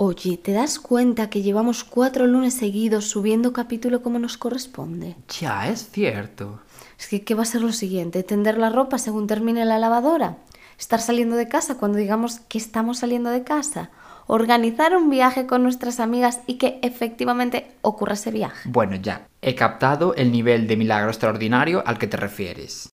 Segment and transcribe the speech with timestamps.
[0.00, 5.16] Oye, ¿te das cuenta que llevamos cuatro lunes seguidos subiendo capítulo como nos corresponde?
[5.40, 6.60] Ya, es cierto.
[7.00, 8.22] Es que, ¿qué va a ser lo siguiente?
[8.22, 10.36] ¿Tender la ropa según termine la lavadora?
[10.78, 13.90] ¿Estar saliendo de casa cuando digamos que estamos saliendo de casa?
[14.28, 18.68] ¿Organizar un viaje con nuestras amigas y que efectivamente ocurra ese viaje?
[18.70, 22.88] Bueno, ya, he captado el nivel de milagro extraordinario al que te refieres.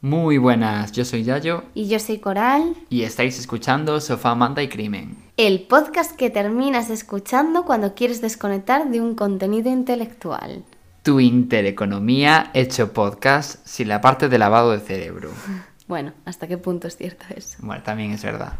[0.00, 4.68] Muy buenas, yo soy Yayo Y yo soy Coral, y estáis escuchando Sofá, Manta y
[4.68, 5.16] Crimen.
[5.36, 10.64] el podcast que terminas escuchando cuando quieres desconectar de un contenido intelectual.
[11.02, 15.30] Tu intereconomía hecho podcast sin la parte de lavado de cerebro.
[15.88, 17.56] Bueno, ¿hasta qué punto es cierto eso?
[17.60, 18.52] Bueno, también es verdad.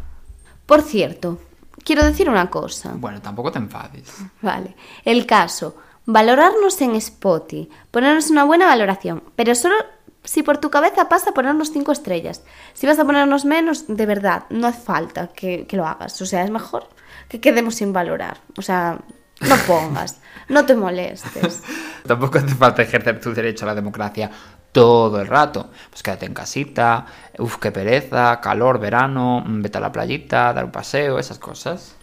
[0.65, 1.39] Por cierto,
[1.85, 2.93] quiero decir una cosa.
[2.95, 4.11] Bueno, tampoco te enfades.
[4.41, 4.75] Vale.
[5.05, 5.77] El caso,
[6.07, 9.75] valorarnos en Spotify, ponernos una buena valoración, pero solo
[10.23, 12.43] si por tu cabeza pasa ponernos cinco estrellas.
[12.73, 16.21] Si vas a ponernos menos, de verdad, no hace falta que, que lo hagas.
[16.21, 16.87] O sea, es mejor
[17.27, 18.39] que quedemos sin valorar.
[18.57, 18.99] O sea,
[19.41, 21.63] no pongas, no te molestes.
[22.07, 24.29] Tampoco hace falta ejercer tu derecho a la democracia
[24.71, 25.69] todo el rato.
[25.89, 27.05] Pues quédate en casita,
[27.37, 31.95] uf, qué pereza, calor, verano, mm, vete a la playita, dar un paseo, esas cosas.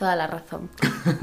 [0.00, 0.70] Toda la razón.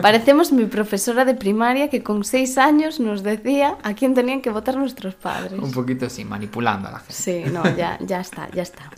[0.03, 4.51] Parecemos mi profesora de primaria que con seis años nos decía a quién tenían que
[4.51, 5.59] votar nuestros padres.
[5.59, 7.13] Un poquito así, manipulando a la gente.
[7.13, 8.91] Sí, no, ya, ya está, ya está.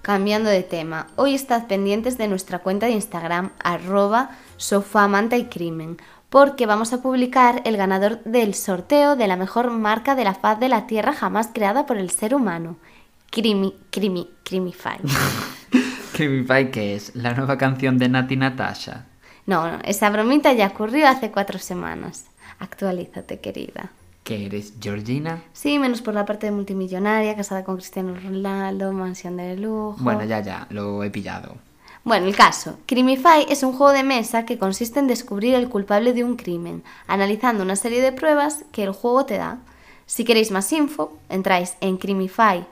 [0.00, 5.98] Cambiando de tema, hoy estad pendientes de nuestra cuenta de Instagram, arroba sofamanta y crimen,
[6.30, 10.58] porque vamos a publicar el ganador del sorteo de la mejor marca de la faz
[10.58, 12.78] de la Tierra jamás creada por el ser humano.
[13.30, 14.96] Crimi, crimi, crimify.
[16.14, 17.14] Creepypie, ¿qué es?
[17.14, 19.04] La nueva canción de Nati Natasha.
[19.48, 22.26] No, no, esa bromita ya ocurrió hace cuatro semanas.
[22.58, 23.90] Actualízate, querida.
[24.22, 25.42] ¿Qué eres, Georgina?
[25.54, 29.96] Sí, menos por la parte de multimillonaria, casada con Cristiano Ronaldo, mansión de lujo.
[30.00, 31.56] Bueno, ya, ya, lo he pillado.
[32.04, 32.78] Bueno, el caso.
[32.84, 36.82] Crimify es un juego de mesa que consiste en descubrir el culpable de un crimen,
[37.06, 39.60] analizando una serie de pruebas que el juego te da.
[40.04, 42.66] Si queréis más info, entráis en crimify.me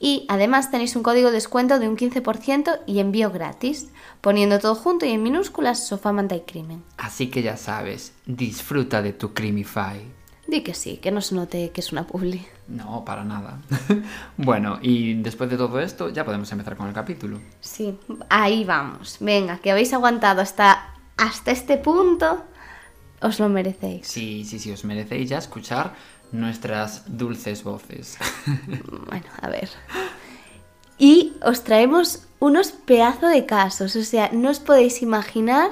[0.00, 3.88] y además tenéis un código de descuento de un 15% y envío gratis,
[4.20, 6.84] poniendo todo junto y en minúsculas sofá, manta y crimen.
[6.96, 10.00] Así que ya sabes, disfruta de tu Creamify.
[10.46, 12.46] Di que sí, que no se note que es una publi.
[12.68, 13.60] No, para nada.
[14.38, 17.38] bueno, y después de todo esto, ya podemos empezar con el capítulo.
[17.60, 17.98] Sí,
[18.30, 19.18] ahí vamos.
[19.20, 22.44] Venga, que habéis aguantado hasta, hasta este punto,
[23.20, 24.06] os lo merecéis.
[24.06, 25.94] Sí, sí, sí, os merecéis ya escuchar
[26.32, 28.16] nuestras dulces voces.
[29.08, 29.68] Bueno, a ver.
[30.98, 35.70] Y os traemos unos pedazos de casos, o sea, no os podéis imaginar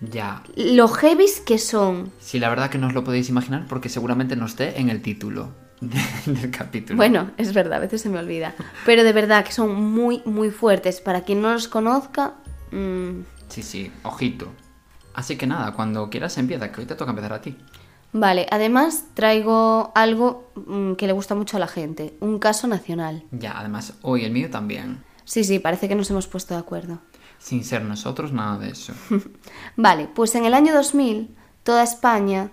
[0.00, 0.42] ya.
[0.56, 2.12] lo heavies que son.
[2.20, 5.00] Sí, la verdad que no os lo podéis imaginar porque seguramente no esté en el
[5.02, 6.96] título de- del capítulo.
[6.96, 8.54] Bueno, es verdad, a veces se me olvida.
[8.84, 11.00] Pero de verdad que son muy, muy fuertes.
[11.00, 12.34] Para quien no los conozca,
[12.70, 14.48] mm, Sí, sí, ojito.
[15.14, 17.56] Así que nada, cuando quieras empieza, que hoy te toca empezar a ti.
[18.12, 18.46] Vale.
[18.50, 23.24] Además, traigo algo mm, que le gusta mucho a la gente: un caso nacional.
[23.30, 25.02] Ya, además, hoy el mío también.
[25.24, 26.98] Sí, sí, parece que nos hemos puesto de acuerdo.
[27.38, 28.92] Sin ser nosotros, nada de eso.
[29.76, 31.34] Vale, pues en el año 2000,
[31.64, 32.50] toda España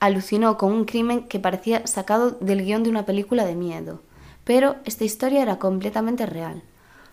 [0.00, 4.02] alucinó con un crimen que parecía sacado del guion de una película de miedo.
[4.44, 6.62] Pero esta historia era completamente real.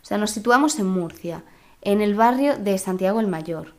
[0.01, 1.43] O sea, nos situamos en Murcia,
[1.81, 3.75] en el barrio de Santiago el Mayor.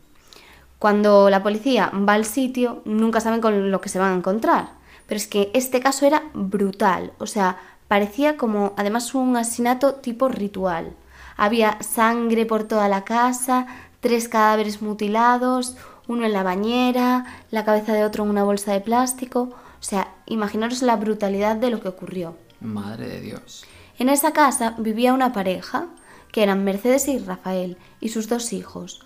[0.81, 4.71] Cuando la policía va al sitio, nunca saben con lo que se van a encontrar.
[5.07, 7.13] Pero es que este caso era brutal.
[7.19, 10.95] O sea, parecía como además un asesinato tipo ritual.
[11.37, 13.67] Había sangre por toda la casa,
[14.01, 15.77] tres cadáveres mutilados,
[16.09, 19.51] uno en la bañera, la cabeza de otro en una bolsa de plástico.
[19.81, 22.37] O sea, imaginaros la brutalidad de lo que ocurrió.
[22.63, 23.67] Madre de Dios.
[23.99, 25.89] En esa casa vivía una pareja,
[26.33, 29.05] que eran Mercedes y Rafael, y sus dos hijos.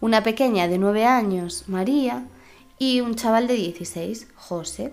[0.00, 2.26] Una pequeña de 9 años, María,
[2.78, 4.92] y un chaval de 16, José.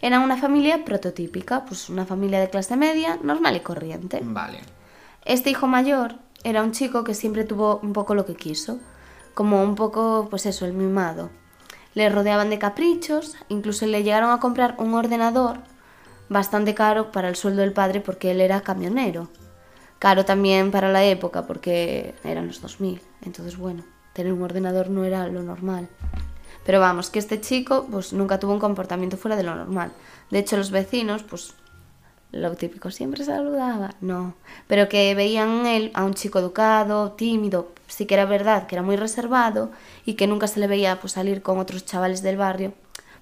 [0.00, 4.20] Eran una familia prototípica, pues una familia de clase media, normal y corriente.
[4.22, 4.58] Vale.
[5.24, 8.80] Este hijo mayor era un chico que siempre tuvo un poco lo que quiso,
[9.34, 11.30] como un poco, pues eso, el mimado.
[11.94, 15.60] le rodeaban de caprichos, incluso le llegaron a comprar un ordenador
[16.28, 19.30] bastante caro para el sueldo del padre porque él era camionero.
[19.98, 23.00] Caro también para la época porque eran los 2000.
[23.22, 23.82] Entonces, bueno,
[24.16, 25.88] tener un ordenador no era lo normal.
[26.64, 29.92] Pero vamos, que este chico pues nunca tuvo un comportamiento fuera de lo normal.
[30.30, 31.54] De hecho, los vecinos, pues
[32.32, 34.34] lo típico, siempre saludaba, no.
[34.66, 38.74] Pero que veían en él a un chico educado, tímido, sí que era verdad que
[38.74, 39.70] era muy reservado
[40.04, 42.72] y que nunca se le veía pues, salir con otros chavales del barrio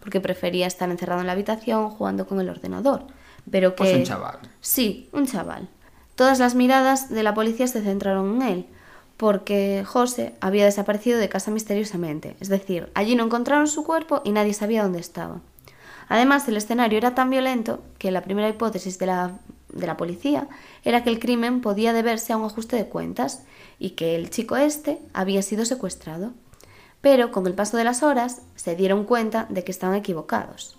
[0.04, 3.06] porque prefería estar encerrado en la habitación jugando con el ordenador.
[3.50, 3.84] Pero que...
[3.84, 4.38] Pues un chaval.
[4.60, 5.66] Sí, un chaval.
[6.14, 8.66] Todas las miradas de la policía se centraron en él,
[9.16, 12.36] porque José había desaparecido de casa misteriosamente.
[12.40, 15.40] Es decir, allí no encontraron su cuerpo y nadie sabía dónde estaba.
[16.08, 19.38] Además, el escenario era tan violento que la primera hipótesis de la,
[19.72, 20.48] de la policía
[20.84, 23.42] era que el crimen podía deberse a un ajuste de cuentas
[23.78, 26.32] y que el chico este había sido secuestrado.
[27.00, 30.76] Pero con el paso de las horas se dieron cuenta de que estaban equivocados,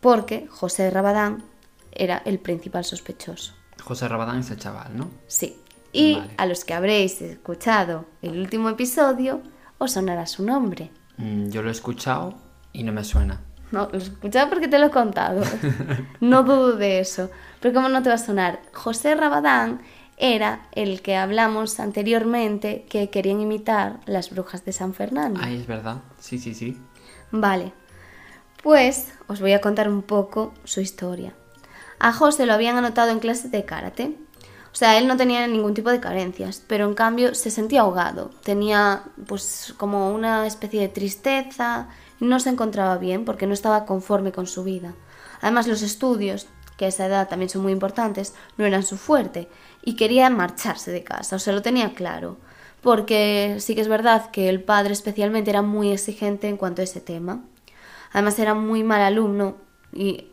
[0.00, 1.44] porque José Rabadán
[1.92, 3.54] era el principal sospechoso.
[3.80, 5.08] José Rabadán es el chaval, ¿no?
[5.28, 5.59] Sí.
[5.92, 6.30] Y Vale.
[6.36, 9.40] a los que habréis escuchado el último episodio,
[9.78, 10.90] os sonará su nombre.
[11.16, 12.34] Mm, yo lo he escuchado
[12.72, 13.40] y no me suena.
[13.72, 15.42] No, lo he escuchado porque te lo he contado.
[16.20, 17.30] No dudo de eso.
[17.60, 18.60] Pero ¿cómo no te va a sonar?
[18.72, 19.80] José Rabadán
[20.16, 25.40] era el que hablamos anteriormente que querían imitar las brujas de San Fernando.
[25.42, 25.98] Ay, es verdad.
[26.18, 26.78] Sí, sí, sí.
[27.30, 27.72] Vale,
[28.62, 31.32] pues os voy a contar un poco su historia.
[31.98, 34.16] A José lo habían anotado en clases de karate.
[34.72, 38.30] O sea, él no tenía ningún tipo de carencias, pero en cambio se sentía ahogado.
[38.44, 41.88] Tenía pues como una especie de tristeza,
[42.20, 44.94] no se encontraba bien porque no estaba conforme con su vida.
[45.40, 46.46] Además los estudios,
[46.76, 49.48] que a esa edad también son muy importantes, no eran su fuerte
[49.82, 52.38] y quería marcharse de casa, o sea, lo tenía claro.
[52.80, 56.84] Porque sí que es verdad que el padre especialmente era muy exigente en cuanto a
[56.84, 57.44] ese tema.
[58.12, 59.56] Además era muy mal alumno
[59.92, 60.29] y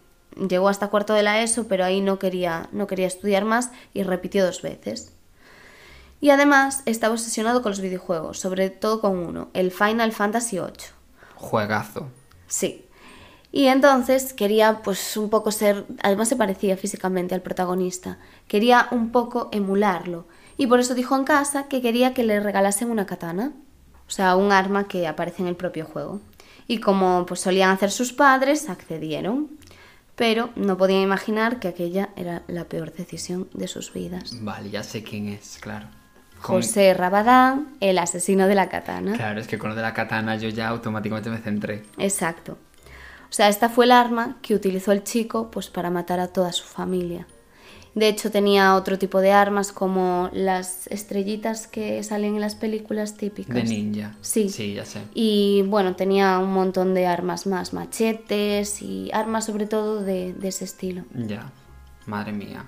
[0.50, 4.04] llegó hasta cuarto de la ESO, pero ahí no quería, no quería estudiar más y
[4.04, 5.14] repitió dos veces.
[6.20, 10.74] Y además estaba obsesionado con los videojuegos, sobre todo con uno, el Final Fantasy VIII.
[11.36, 12.08] Juegazo.
[12.48, 12.86] Sí.
[13.52, 18.18] Y entonces quería pues un poco ser, además se parecía físicamente al protagonista,
[18.48, 20.28] quería un poco emularlo.
[20.58, 23.54] Y por eso dijo en casa que quería que le regalasen una katana,
[24.08, 26.20] o sea, un arma que aparece en el propio juego.
[26.68, 29.57] Y como pues solían hacer sus padres, accedieron.
[30.18, 34.44] Pero no podían imaginar que aquella era la peor decisión de sus vidas.
[34.44, 35.86] Vale, ya sé quién es, claro.
[36.42, 39.14] Con- José Rabadán, el asesino de la katana.
[39.16, 41.84] Claro, es que con lo de la katana yo ya automáticamente me centré.
[41.98, 42.58] Exacto.
[43.30, 46.52] O sea, esta fue el arma que utilizó el chico pues para matar a toda
[46.52, 47.28] su familia.
[47.98, 53.18] De hecho, tenía otro tipo de armas como las estrellitas que salen en las películas
[53.18, 53.56] típicas.
[53.56, 54.16] De ninja.
[54.22, 54.50] Sí.
[54.50, 55.02] Sí, ya sé.
[55.16, 60.48] Y bueno, tenía un montón de armas más, machetes y armas sobre todo de, de
[60.48, 61.06] ese estilo.
[61.16, 61.52] Ya.
[62.06, 62.68] Madre mía.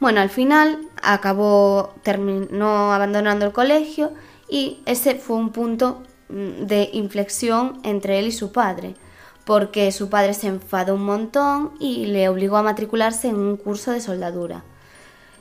[0.00, 4.12] Bueno, al final acabó, terminó abandonando el colegio
[4.48, 8.96] y ese fue un punto mm, de inflexión entre él y su padre,
[9.44, 13.92] porque su padre se enfadó un montón y le obligó a matricularse en un curso
[13.92, 14.64] de soldadura.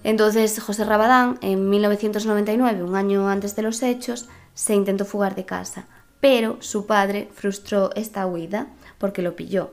[0.04, 5.46] Entonces José Rabadán, en 1999, un año antes de los hechos, se intentó fugar de
[5.46, 5.88] casa,
[6.20, 8.68] pero su padre frustró esta huida
[8.98, 9.72] porque lo pilló.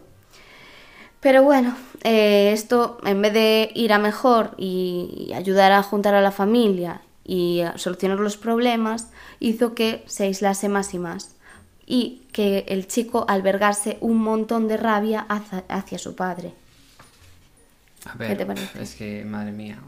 [1.19, 6.22] Pero bueno, eh, esto en vez de ir a mejor y, ayudar a juntar a
[6.22, 9.08] la familia y a solucionar los problemas,
[9.39, 11.37] hizo que se aislase más y más
[11.93, 16.55] y que el chico albergase un montón de rabia hacia, hacia su padre.
[18.06, 18.81] A ver, te parece?
[18.81, 19.81] es que, madre mía.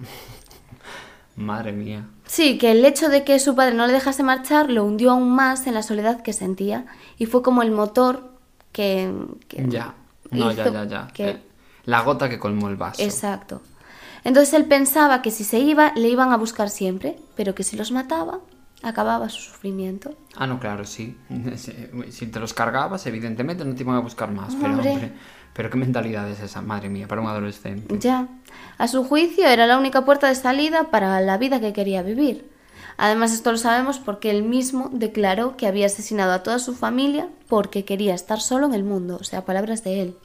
[1.36, 2.04] madre mía.
[2.26, 5.30] Sí, que el hecho de que su padre no le dejase marchar lo hundió aún
[5.30, 6.86] más en la soledad que sentía
[7.18, 8.32] y fue como el motor
[8.72, 9.12] que...
[9.46, 9.94] que Ya.
[10.32, 11.06] No, ya, hizo ya, ya.
[11.14, 11.42] que- Eh,
[11.84, 13.00] La gota que colmó el vaso.
[13.02, 13.62] Exacto.
[14.24, 17.76] Entonces él pensaba que si se iba, le iban a buscar siempre, pero que si
[17.76, 18.40] los mataba,
[18.82, 20.14] acababa su sufrimiento.
[20.36, 21.16] Ah, no, claro, sí.
[22.10, 24.54] Si- te los cargabas, evidentemente no te iban a buscar más.
[24.54, 24.90] Pero, Hombre.
[24.90, 25.12] hombre,
[25.52, 27.98] pero qué mentalidad es esa, madre mía, para un adolescente.
[27.98, 28.28] Ya.
[28.78, 32.50] A su juicio era la única puerta de salida para la vida que quería vivir.
[32.98, 37.28] Además esto lo sabemos porque él mismo declaró que había asesinado a toda su familia
[37.48, 40.16] porque quería estar solo en el mundo, o sea, palabras de él.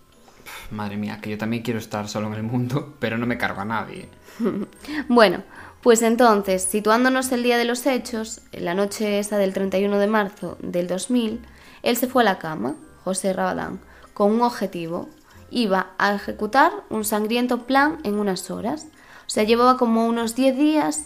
[0.71, 3.61] Madre mía, que yo también quiero estar solo en el mundo, pero no me cargo
[3.61, 4.09] a nadie.
[5.07, 5.43] Bueno,
[5.81, 10.07] pues entonces, situándonos el día de los hechos, en la noche esa del 31 de
[10.07, 11.41] marzo del 2000,
[11.83, 13.79] él se fue a la cama, José Rabadán,
[14.13, 15.07] con un objetivo.
[15.51, 18.87] Iba a ejecutar un sangriento plan en unas horas.
[19.27, 21.05] O sea, llevaba como unos 10 días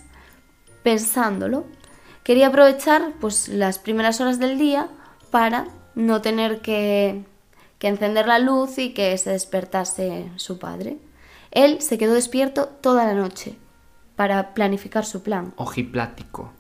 [0.83, 1.65] pensándolo.
[2.23, 4.87] Quería aprovechar pues las primeras horas del día
[5.29, 7.23] para no tener que,
[7.77, 10.97] que encender la luz y que se despertase su padre.
[11.51, 13.57] Él se quedó despierto toda la noche
[14.15, 15.53] para planificar su plan.
[15.57, 16.51] Ojiplático.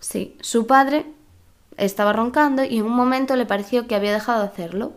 [0.00, 1.06] Sí, su padre
[1.76, 4.92] estaba roncando y en un momento le pareció que había dejado de hacerlo.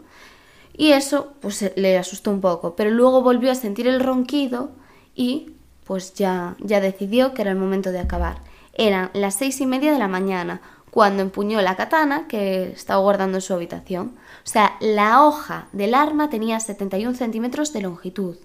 [0.75, 4.71] Y eso pues le asustó un poco, pero luego volvió a sentir el ronquido
[5.15, 5.53] y
[5.85, 8.41] pues ya, ya decidió que era el momento de acabar.
[8.73, 10.61] Eran las seis y media de la mañana
[10.91, 14.15] cuando empuñó la katana que estaba guardando en su habitación.
[14.45, 18.35] O sea, la hoja del arma tenía 71 centímetros de longitud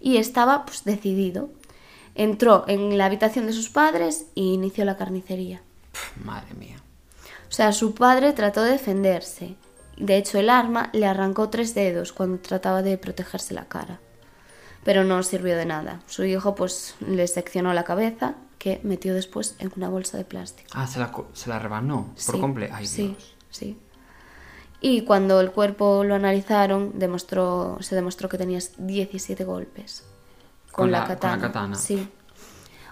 [0.00, 1.50] y estaba pues decidido.
[2.14, 5.62] Entró en la habitación de sus padres e inició la carnicería.
[6.22, 6.76] Madre mía.
[7.48, 9.56] O sea, su padre trató de defenderse.
[9.96, 14.00] De hecho, el arma le arrancó tres dedos cuando trataba de protegerse la cara.
[14.84, 16.00] Pero no sirvió de nada.
[16.06, 20.68] Su hijo pues le seccionó la cabeza, que metió después en una bolsa de plástico.
[20.72, 22.74] Ah, se la, se la rebanó por Sí, completo.
[22.84, 23.34] Sí, Dios.
[23.50, 23.78] sí.
[24.80, 30.04] Y cuando el cuerpo lo analizaron, demostró, se demostró que tenías 17 golpes.
[30.72, 31.74] Con, Con la, la- con la katana.
[31.76, 32.08] Sí.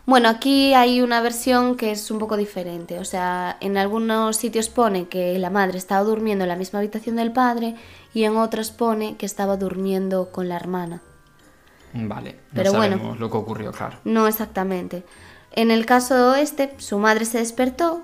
[0.06, 2.98] Bueno, aquí hay una versión que es un poco diferente.
[2.98, 7.16] O sea, en algunos sitios pone que la madre estaba durmiendo en la misma habitación
[7.16, 7.76] del padre
[8.14, 11.00] y en otras pone que estaba durmiendo con la hermana.
[11.92, 13.16] Vale, no Pero bueno.
[13.18, 13.98] lo que ocurrió, claro.
[14.04, 15.04] No exactamente.
[15.52, 18.02] En el caso este, su madre se despertó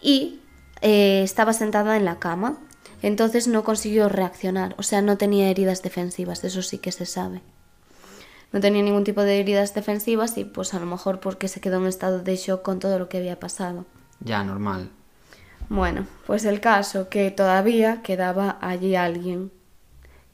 [0.00, 0.40] y
[0.80, 2.56] eh, estaba sentada en la cama.
[3.02, 4.74] Entonces no consiguió reaccionar.
[4.78, 7.42] O sea, no tenía heridas defensivas, eso sí que se sabe.
[8.56, 11.76] No tenía ningún tipo de heridas defensivas y pues a lo mejor porque se quedó
[11.76, 13.84] en estado de shock con todo lo que había pasado.
[14.20, 14.88] Ya, normal.
[15.68, 19.52] Bueno, pues el caso que todavía quedaba allí alguien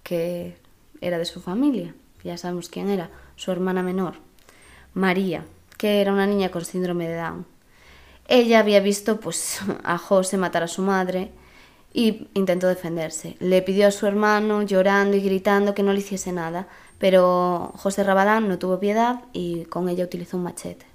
[0.05, 0.57] que
[1.01, 1.97] era de su familia.
[2.23, 4.15] Ya sabemos quién era, su hermana menor,
[4.95, 5.45] María,
[5.77, 7.45] que era una niña con síndrome de Down.
[8.29, 11.33] Ella había visto pues a José matar a su madre
[11.93, 13.37] y intentó defenderse.
[13.41, 16.69] Le pidió a su hermano llorando y gritando que no le hiciese nada,
[17.03, 20.87] pero José Rabadán no tuvo piedad y con ella utilizó un machete.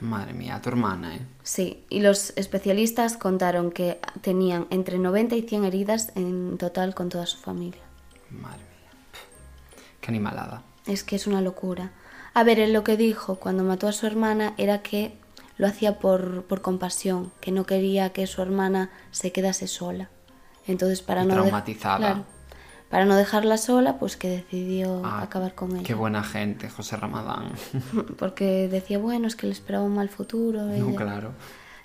[0.00, 1.20] Madre mía, tu hermana, ¿eh?
[1.44, 7.08] Sí, y los especialistas contaron que tenían entre 90 y 100 heridas en total con
[7.08, 7.82] toda su familia.
[8.30, 8.90] Madre mía.
[10.00, 10.64] Qué animalada.
[10.86, 11.92] Es que es una locura.
[12.34, 15.16] A ver, él lo que dijo cuando mató a su hermana era que
[15.56, 20.10] lo hacía por, por compasión, que no quería que su hermana se quedase sola.
[20.66, 21.34] Entonces, para Y no...
[21.34, 21.98] traumatizada.
[21.98, 22.24] Claro,
[22.92, 25.82] para no dejarla sola, pues que decidió Ah, acabar con ella.
[25.82, 27.52] Qué buena gente, José Ramadán.
[28.18, 30.60] Porque decía, bueno, es que le esperaba un mal futuro.
[30.62, 30.96] no, ella.
[30.96, 31.30] claro.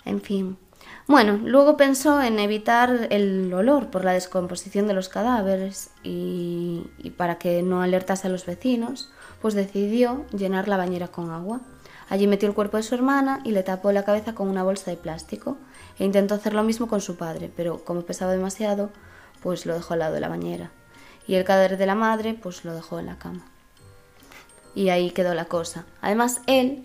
[0.04, 0.58] En fin.
[1.06, 7.10] Bueno, luego pensó en evitar el olor por la descomposición de los cadáveres y, y
[7.10, 9.10] para que no alertase a los vecinos,
[9.40, 11.62] pues decidió llenar la bañera con agua.
[12.10, 14.90] Allí metió el cuerpo de su hermana y le tapó la cabeza con una bolsa
[14.90, 15.56] de plástico
[15.98, 18.90] e intentó hacer lo mismo con su padre, pero como pesaba demasiado,
[19.42, 20.70] pues lo dejó al lado de la bañera.
[21.28, 23.44] Y el cadáver de la madre, pues lo dejó en la cama.
[24.74, 25.84] Y ahí quedó la cosa.
[26.00, 26.84] Además, él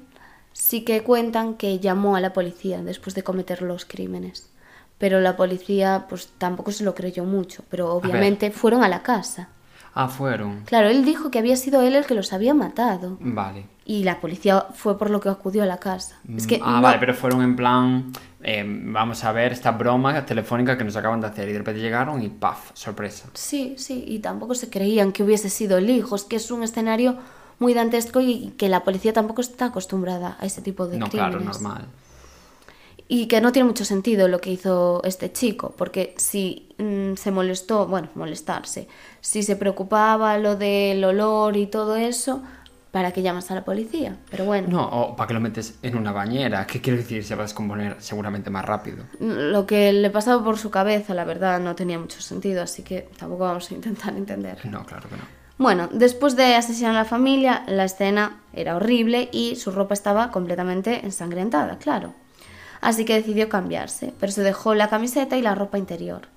[0.51, 4.49] sí que cuentan que llamó a la policía después de cometer los crímenes.
[4.97, 9.49] Pero la policía pues tampoco se lo creyó mucho, pero obviamente fueron a la casa.
[9.95, 10.61] Ah, fueron.
[10.65, 13.17] Claro, él dijo que había sido él el que los había matado.
[13.19, 13.65] Vale.
[13.85, 16.17] Y la policía fue por lo que acudió a la casa.
[16.37, 18.13] Es que ah, no- vale, pero fueron en plan.
[18.41, 21.47] eh, vamos a ver esta broma telefónica que nos acaban de hacer.
[21.49, 22.71] Y de repente llegaron y ¡paf!
[22.73, 23.29] Sorpresa.
[23.33, 26.15] Sí, sí, y tampoco se creían que hubiese sido el hijo.
[26.15, 27.17] Es que es un escenario
[27.59, 31.31] muy dantesco y que la policía tampoco está acostumbrada a ese tipo de No, crímenes.
[31.33, 31.85] claro, normal.
[33.09, 37.31] Y que no tiene mucho sentido lo que hizo este chico, porque si mm, se
[37.31, 38.87] molestó, bueno, molestarse,
[39.19, 42.41] si se preocupaba lo del olor y todo eso,
[42.93, 44.15] ¿para qué llamas a la policía?
[44.29, 46.67] Pero bueno, No, o para que lo metes en una bañera.
[46.67, 47.23] ¿Qué quiero decir?
[47.25, 49.03] Se va a descomponer seguramente más rápido.
[49.19, 53.09] lo que le pasaba por su cabeza, la verdad, no tenía mucho sentido, así que
[53.17, 54.59] tampoco vamos a intentar entender.
[54.65, 55.23] No, claro que no.
[55.57, 60.29] Bueno, después de asesinar a la familia, la escena era horrible y su ropa estaba
[60.31, 62.13] completamente ensangrentada, claro.
[62.79, 66.27] Así que decidió cambiarse, pero se dejó la camiseta y la ropa interior,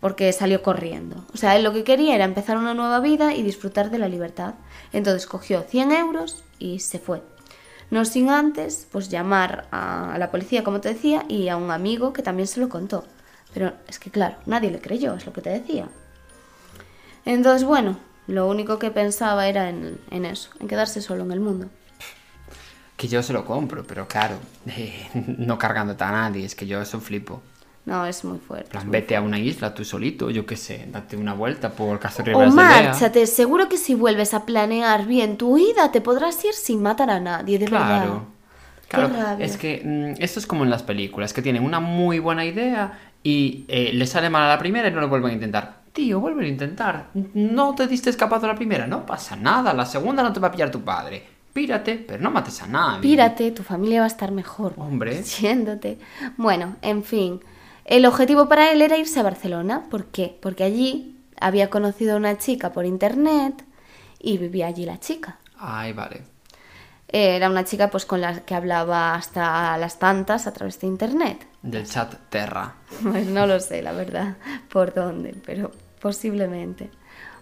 [0.00, 1.24] porque salió corriendo.
[1.34, 4.08] O sea, él lo que quería era empezar una nueva vida y disfrutar de la
[4.08, 4.54] libertad.
[4.92, 7.22] Entonces cogió 100 euros y se fue.
[7.90, 12.12] No sin antes, pues llamar a la policía, como te decía, y a un amigo
[12.12, 13.04] que también se lo contó.
[13.54, 15.88] Pero es que claro, nadie le creyó, es lo que te decía.
[17.24, 21.68] Entonces, bueno, lo único que pensaba era en, eso, en quedarse solo en el mundo.
[22.96, 24.36] Que yo se lo compro, pero claro,
[25.14, 26.44] no cargándote a nadie.
[26.44, 27.42] Es que yo eso flipo.
[27.88, 28.68] No, es muy fuerte.
[28.68, 32.36] Plan, vete a una isla tú solito, yo qué sé, date una vuelta por Castro
[32.36, 32.54] O de Lea.
[32.54, 37.08] márchate, seguro que si vuelves a planear bien tu ida, te podrás ir sin matar
[37.08, 38.02] a nadie, de verdad.
[38.02, 38.26] Claro.
[38.90, 42.18] Qué Claro, es que mm, esto es como en las películas, que tienen una muy
[42.18, 45.34] buena idea y eh, le sale mal a la primera y no lo vuelven a
[45.34, 45.78] intentar.
[45.94, 47.06] Tío, vuelven a intentar.
[47.32, 49.72] No te diste escapado a la primera, no pasa nada.
[49.72, 51.24] La segunda no te va a pillar tu padre.
[51.54, 53.00] Pírate, pero no mates a nadie.
[53.00, 54.74] Pírate, tu familia va a estar mejor.
[54.76, 55.22] Hombre.
[55.22, 55.98] Siéndote.
[56.36, 57.40] Bueno, en fin.
[57.88, 59.84] El objetivo para él era irse a Barcelona.
[59.88, 60.36] ¿Por qué?
[60.42, 63.64] Porque allí había conocido a una chica por internet
[64.18, 65.38] y vivía allí la chica.
[65.58, 66.20] Ay, vale.
[67.08, 71.46] Era una chica pues con la que hablaba hasta las tantas a través de internet.
[71.62, 72.74] Del chat Terra.
[73.02, 74.36] Pues no lo sé, la verdad,
[74.68, 76.90] por dónde, pero posiblemente.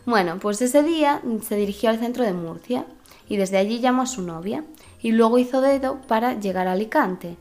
[0.04, 2.86] Bueno, pues ese día se dirigió al centro de Murcia
[3.28, 4.62] y desde allí llamó a su novia
[5.02, 7.36] y luego hizo dedo para llegar a Alicante.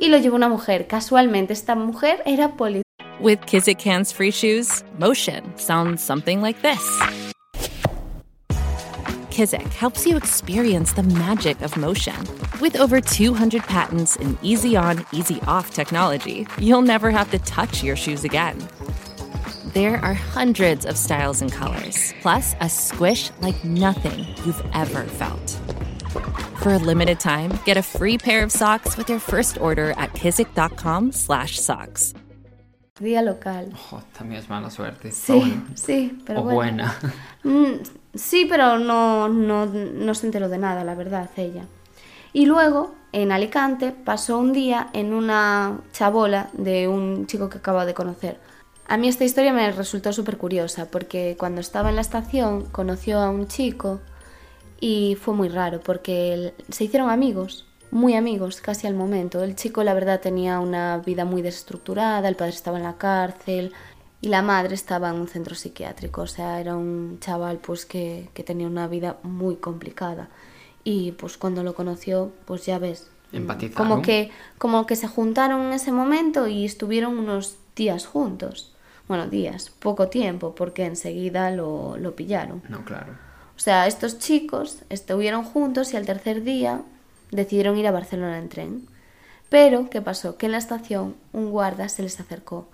[0.00, 0.86] Y lo llevó una mujer.
[0.86, 2.82] Casualmente esta mujer era policía.
[3.20, 6.80] With Kizik hands free shoes, motion sounds something like this.
[9.28, 12.16] Kizik helps you experience the magic of motion.
[12.62, 17.82] With over 200 patents and easy on, easy off technology, you'll never have to touch
[17.82, 18.56] your shoes again.
[19.74, 25.49] There are hundreds of styles and colors, plus a squish like nothing you've ever felt.
[26.62, 30.12] For a limited time, get a free pair of socks with your first order at
[30.14, 32.14] kizik.com/socks.
[33.00, 33.72] local.
[33.92, 35.12] Oh, también es mala suerte.
[35.12, 35.62] Sí, bueno.
[35.74, 36.56] sí, pero o bueno.
[36.56, 36.94] buena.
[37.42, 37.80] Mm,
[38.14, 41.64] sí, pero no, no, no se enteró de nada, la verdad, ella.
[42.34, 47.86] Y luego, en Alicante, pasó un día en una chabola de un chico que acaba
[47.86, 48.38] de conocer.
[48.86, 53.20] A mí esta historia me resultó súper curiosa, porque cuando estaba en la estación conoció
[53.20, 54.02] a un chico
[54.80, 59.42] y fue muy raro, porque se hicieron amigos, muy amigos, casi al momento.
[59.44, 63.72] El chico, la verdad, tenía una vida muy desestructurada, el padre estaba en la cárcel
[64.20, 68.30] y la madre estaba en un centro psiquiátrico, o sea, era un chaval pues que,
[68.34, 70.28] que tenía una vida muy complicada.
[70.84, 73.88] Y pues cuando lo conoció, pues ya ves, Empatizaron.
[73.88, 78.74] como que, como que se juntaron en ese momento y estuvieron unos días juntos.
[79.08, 82.62] Bueno, días, poco tiempo, porque enseguida lo, lo pillaron.
[82.68, 83.14] No, claro.
[83.60, 86.80] O sea, estos chicos estuvieron juntos y al tercer día
[87.30, 88.86] decidieron ir a Barcelona en tren.
[89.50, 90.38] Pero, ¿qué pasó?
[90.38, 92.70] Que en la estación un guarda se les acercó.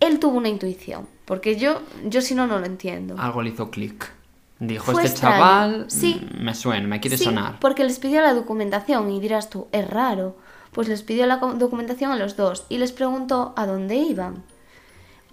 [0.00, 3.14] Él tuvo una intuición, porque yo, yo si no, no lo entiendo.
[3.16, 4.10] Algo le hizo clic.
[4.58, 5.36] Dijo, Fue este extraño.
[5.36, 6.20] chaval Sí.
[6.20, 7.60] mm, me suena, me quiere Sí, sonar.
[7.60, 10.36] porque les pidió la documentación y dirás tú, es raro.
[10.72, 14.42] Pues les pidió la documentación a los dos y les preguntó a dónde iban.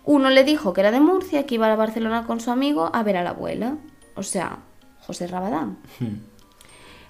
[0.06, 3.02] Uno le dijo que era de Murcia, que iba a Barcelona con su amigo a
[3.02, 3.78] ver a la abuela,
[4.18, 4.60] o sea,
[5.06, 5.78] José Rabadán.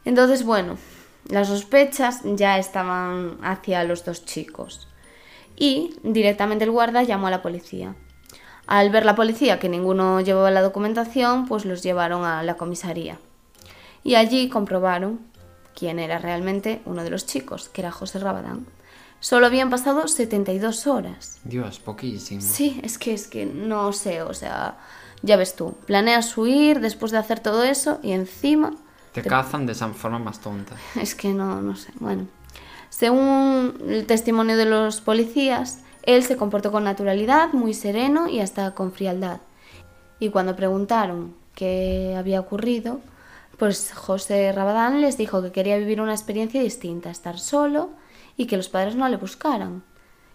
[0.06, 0.78] Entonces, bueno,
[1.30, 4.88] las sospechas ya estaban hacia los dos chicos.
[5.56, 7.96] Y directamente el guarda llamó a la policía.
[8.68, 13.18] Al ver la policía que ninguno llevaba la documentación, pues los llevaron a la comisaría.
[14.04, 15.20] Y allí comprobaron
[15.76, 18.68] quién era realmente uno de los chicos, que era José Rabadán.
[19.20, 21.40] Solo habían pasado 72 horas.
[21.44, 22.42] Dios, poquísimo.
[22.42, 24.78] Sí, es que es que no sé, o sea,
[25.22, 28.74] ya ves tú, planeas huir después de hacer todo eso y encima
[29.14, 30.76] Te cazan de esa forma más tonta.
[30.96, 31.92] es que no, no sé.
[32.00, 32.28] Bueno,
[32.90, 38.72] según el testimonio de los policías, él se comportó con naturalidad, muy sereno y hasta
[38.72, 39.42] con frialdad.
[40.20, 43.02] Y cuando preguntaron qué había ocurrido,
[43.58, 47.90] pues José Rabadán les dijo que quería vivir una experiencia distinta, estar solo
[48.38, 49.84] y que los padres no le buscaran.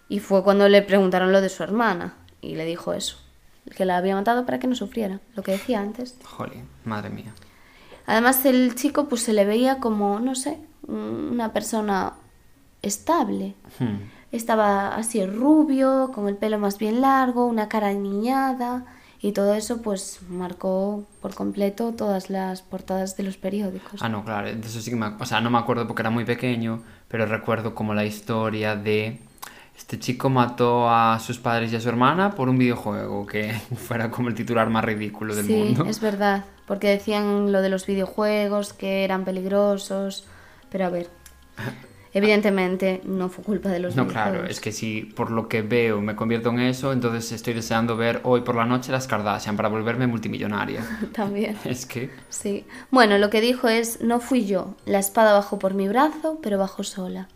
[0.09, 3.17] Y fue cuando le preguntaron lo de su hermana y le dijo eso,
[3.75, 6.17] que la había matado para que no sufriera, lo que decía antes.
[6.23, 7.33] Jolín, madre mía.
[8.05, 12.13] Además el chico pues se le veía como, no sé, una persona
[12.81, 13.55] estable.
[13.79, 14.09] Hmm.
[14.31, 18.85] Estaba así rubio, con el pelo más bien largo, una cara niñada
[19.23, 24.01] y todo eso pues marcó por completo todas las portadas de los periódicos.
[24.01, 25.07] Ah, no, claro, de eso sí que me...
[25.17, 29.21] O sea, no me acuerdo porque era muy pequeño, pero recuerdo como la historia de...
[29.75, 34.09] Este chico mató a sus padres y a su hermana por un videojuego, que fuera
[34.11, 35.85] como el titular más ridículo del sí, mundo.
[35.85, 40.25] es verdad, porque decían lo de los videojuegos, que eran peligrosos,
[40.69, 41.09] pero a ver,
[42.13, 44.41] evidentemente no fue culpa de los No, videojuegos.
[44.41, 47.97] claro, es que si por lo que veo me convierto en eso, entonces estoy deseando
[47.97, 50.85] ver hoy por la noche las Kardashian para volverme multimillonaria.
[51.13, 51.57] También.
[51.63, 52.11] Es que...
[52.29, 52.65] Sí.
[52.91, 56.57] Bueno, lo que dijo es, no fui yo, la espada bajó por mi brazo, pero
[56.57, 57.27] bajó sola.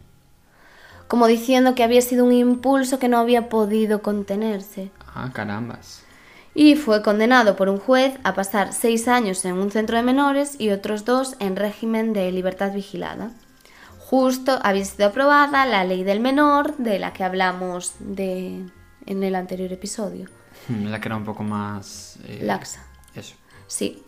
[1.08, 4.92] Como diciendo que había sido un impulso que no había podido contenerse.
[5.14, 6.04] Ah, carambas.
[6.54, 10.56] Y fue condenado por un juez a pasar seis años en un centro de menores
[10.60, 13.32] y otros dos en régimen de libertad vigilada.
[14.00, 18.66] Justo había sido aprobada la ley del menor de la que hablamos de...
[19.06, 20.30] en el anterior episodio.
[20.68, 22.18] Hmm, La que era un poco más...
[22.26, 22.84] eh, Laxa.
[23.14, 23.36] Eso.
[23.68, 24.02] Sí.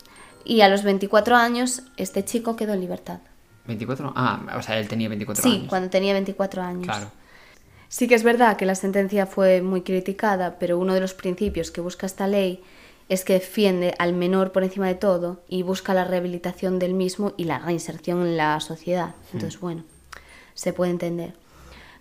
[0.44, 3.20] Y a los 24 años este chico quedó en libertad.
[3.70, 4.12] ¿24?
[4.16, 5.68] Ah, o sea, él tenía 24 Sí, años.
[5.68, 6.84] cuando tenía 24 años.
[6.84, 7.10] Claro.
[7.88, 11.70] Sí que es verdad que la sentencia fue muy criticada, pero uno de los principios
[11.70, 12.62] que busca esta ley
[13.08, 17.32] es que defiende al menor por encima de todo y busca la rehabilitación del mismo
[17.36, 19.14] y la reinserción en la sociedad.
[19.32, 19.82] Entonces, bueno,
[20.54, 21.34] se puede entender.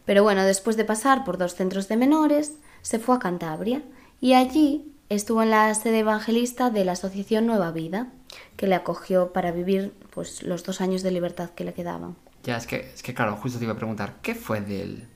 [0.05, 2.53] Pero bueno, después de pasar por dos centros de menores,
[2.83, 3.81] se fue a Cantabria
[4.21, 8.07] y allí estuvo en la sede evangelista de la Asociación Nueva Vida,
[8.55, 12.15] que le acogió para vivir pues los dos años de libertad que le quedaban.
[12.43, 15.07] Ya, es que, es que claro, justo te iba a preguntar, ¿qué fue de él?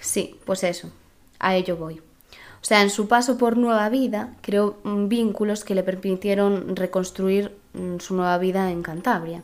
[0.00, 0.90] Sí, pues eso,
[1.38, 2.00] a ello voy.
[2.60, 7.98] O sea, en su paso por Nueva Vida creó vínculos que le permitieron reconstruir mm,
[7.98, 9.42] su nueva vida en Cantabria.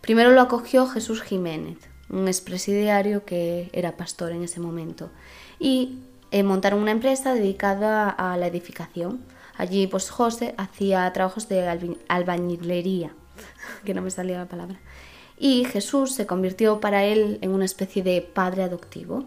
[0.00, 1.78] Primero lo acogió Jesús Jiménez,
[2.10, 5.10] un expresidiario que era pastor en ese momento,
[5.58, 5.98] y
[6.30, 9.20] eh, montaron una empresa dedicada a la edificación.
[9.58, 11.68] Allí, pues José hacía trabajos de
[12.08, 13.10] albañilería,
[13.84, 14.78] que no me salía la palabra.
[15.40, 19.24] Y Jesús se convirtió para él en una especie de padre adoptivo.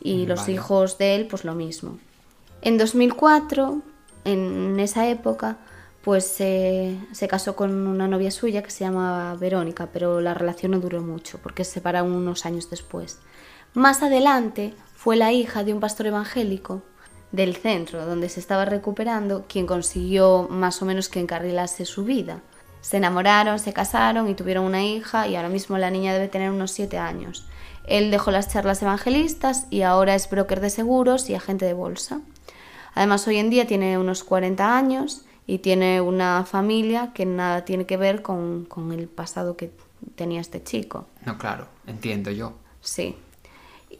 [0.00, 0.52] Y los Vale.
[0.52, 1.98] hijos de él, pues lo mismo.
[2.62, 3.82] En 2004,
[4.24, 5.58] en esa época,
[6.02, 10.72] pues se- se casó con una novia suya que se llamaba Verónica, pero la relación
[10.72, 13.18] no duró mucho porque se separaron unos años después.
[13.74, 16.82] Más adelante fue la hija de un pastor evangélico
[17.32, 22.40] del centro donde se estaba recuperando quien consiguió más o menos que encarrilase su vida.
[22.80, 26.50] Se enamoraron, se casaron y tuvieron una hija y ahora mismo la niña debe tener
[26.50, 27.46] unos siete años.
[27.84, 32.20] Él dejó las charlas evangelistas y ahora es broker de seguros y agente de bolsa.
[32.94, 37.86] Además, hoy en día tiene unos 40 años y tiene una familia que nada tiene
[37.86, 39.72] que ver con, con el pasado que
[40.14, 41.06] tenía este chico.
[41.24, 42.54] No, claro, entiendo yo.
[42.80, 43.16] Sí.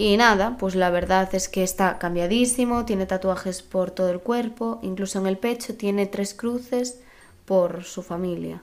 [0.01, 4.79] Y nada, pues la verdad es que está cambiadísimo, tiene tatuajes por todo el cuerpo,
[4.83, 7.01] incluso en el pecho tiene tres cruces
[7.45, 8.63] por su familia.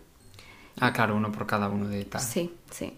[0.80, 2.22] Ah, claro, uno por cada uno de tal.
[2.22, 2.98] Sí, sí.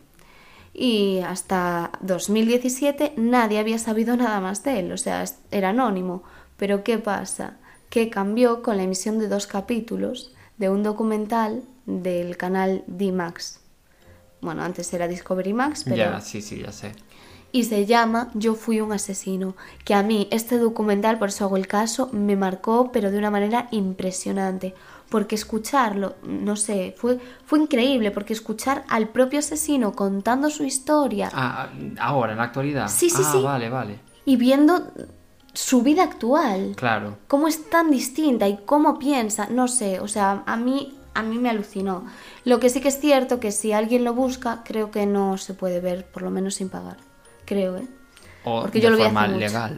[0.74, 6.24] Y hasta 2017 nadie había sabido nada más de él, o sea, era anónimo.
[6.56, 7.58] Pero ¿qué pasa?
[7.90, 13.60] Que cambió con la emisión de dos capítulos de un documental del canal D-Max.
[14.40, 16.94] Bueno, antes era Discovery Max, pero Ya, sí, sí, ya sé.
[17.52, 21.58] Y se llama Yo fui un asesino, que a mí este documental, por eso hago
[21.58, 24.76] el caso, me marcó pero de una manera impresionante,
[25.10, 31.30] porque escucharlo, no sé, fue, fue increíble, porque escuchar al propio asesino contando su historia
[31.34, 32.88] Ah, ah, ahora, en la actualidad.
[32.88, 33.42] Sí, sí, ah, sí.
[33.42, 34.00] vale, vale.
[34.26, 34.84] y viendo
[35.54, 37.18] su vida actual, Claro.
[37.28, 41.38] cómo es tan distinta y cómo piensa, no sé, o sea, a mí a mí
[41.40, 42.06] me alucinó.
[42.46, 45.54] Lo que sí que es cierto que si alguien lo busca, creo que no se
[45.56, 46.98] puede ver, por lo menos sin pagar.
[47.50, 47.88] Creo, ¿eh?
[48.44, 49.40] O Porque de yo lo vi forma hace mucho.
[49.46, 49.74] legal.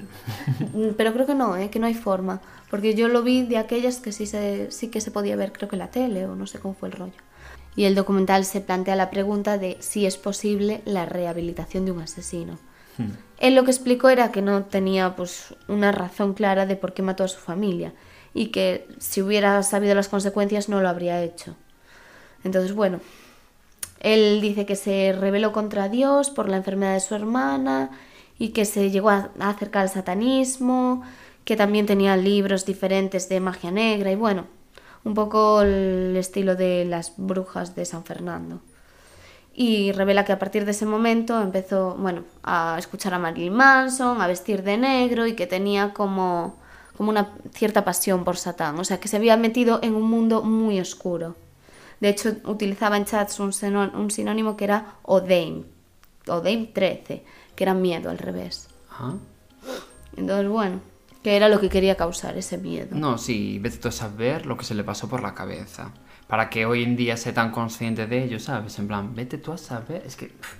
[0.74, 1.70] Mm, Pero creo que no, ¿eh?
[1.70, 2.42] que no hay forma.
[2.70, 5.70] Porque yo lo vi de aquellas que sí, se, sí que se podía ver, creo
[5.70, 7.22] que en la tele o no sé cómo fue el rollo.
[7.76, 12.02] Y el documental se plantea la pregunta de si es posible la rehabilitación de un
[12.02, 12.60] asesino.
[13.40, 17.02] Él lo que explicó era que no tenía pues una razón clara de por qué
[17.02, 17.94] mató a su familia
[18.34, 21.56] y que si hubiera sabido las consecuencias no lo habría hecho.
[22.44, 23.00] Entonces, bueno,
[24.02, 27.92] él dice que se rebeló contra Dios por la enfermedad de su hermana
[28.40, 31.04] y que se llegó a acercar al satanismo,
[31.46, 34.46] que también tenía libros diferentes de magia negra y bueno,
[35.04, 38.62] un poco el estilo de las brujas de San Fernando.
[39.54, 44.20] Y revela que a partir de ese momento empezó, bueno, a escuchar a Marilyn Manson,
[44.20, 46.56] a vestir de negro y que tenía como,
[46.98, 50.42] como una cierta pasión por Satán, o sea, que se había metido en un mundo
[50.42, 51.36] muy oscuro.
[52.02, 55.64] De hecho, utilizaba en chats un, sinónimo que era Odeim,
[56.28, 57.24] Odeim 13,
[57.56, 58.68] que era miedo al revés.
[58.90, 59.14] Ajá.
[60.18, 60.82] Entonces, bueno,
[61.24, 62.90] que era lo que quería causar ese miedo.
[62.92, 65.92] No, sí, vete tú a saber lo que se le pasó por la cabeza.
[66.28, 68.78] Para que hoy en día sea tan consciente de ello, ¿sabes?
[68.80, 70.02] En plan, vete tú a saber.
[70.06, 70.56] Es que, pff,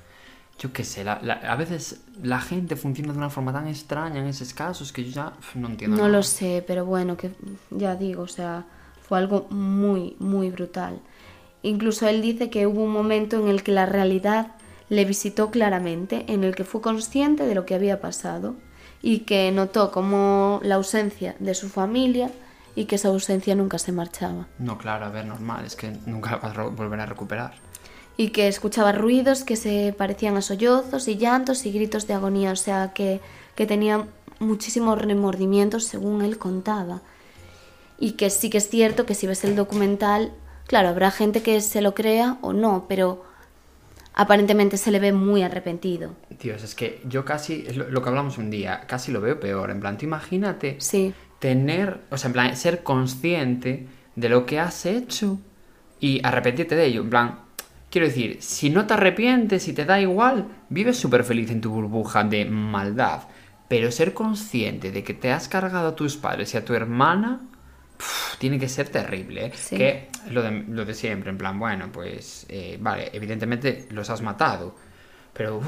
[0.60, 4.20] yo qué sé, la- la- a veces la gente funciona de una forma tan extraña
[4.20, 6.18] en esos casos que yo ya pff, no entiendo No nada.
[6.18, 7.32] lo sé, pero bueno, que
[7.72, 8.66] ya digo, o sea,
[9.02, 11.00] fue algo muy, muy brutal.
[11.64, 14.48] Incluso él dice que hubo un momento en el que la realidad
[14.90, 18.56] le visitó claramente, en el que fue consciente de lo que había pasado
[19.02, 22.30] y que notó como la ausencia de su familia
[22.76, 24.48] y que esa ausencia nunca se marchaba.
[24.60, 27.54] No, claro, a ver, normal, es que nunca vas a volver a recuperar.
[28.18, 32.52] y que escuchaba ruidos que se parecían a sollozos y llantos y gritos de agonía,
[32.52, 33.20] o sea que,
[33.56, 34.06] que tenía
[34.40, 37.02] muchísimos remordimientos según él contaba.
[37.98, 40.34] Y que sí que es cierto que si ves el documental,
[40.72, 43.26] claro, habrá gente que se lo crea o no, pero
[44.14, 46.16] aparentemente se le ve muy arrepentido.
[46.30, 49.38] Dios, es que yo casi, es lo, lo que hablamos un día, casi lo veo
[49.38, 49.70] peor.
[49.70, 54.62] En plan, tú imagínate Sí, tener, o sea, en plan, ser consciente de lo que
[54.62, 55.40] has hecho
[56.00, 57.02] y arrepentirte de ello.
[57.02, 57.40] En plan,
[57.90, 61.70] quiero decir, si no te arrepientes y te da igual, vives súper feliz en tu
[61.70, 63.24] burbuja de maldad.
[63.68, 67.42] Pero ser consciente de que te has cargado a tus padres y a tu hermana
[68.38, 69.48] tiene que ser terrible.
[69.48, 69.52] ¿eh?
[69.56, 69.78] Sí.
[69.78, 74.22] Que lo de, lo de siempre, en plan, bueno, pues eh, vale, evidentemente los has
[74.22, 74.76] matado.
[75.34, 75.62] Pero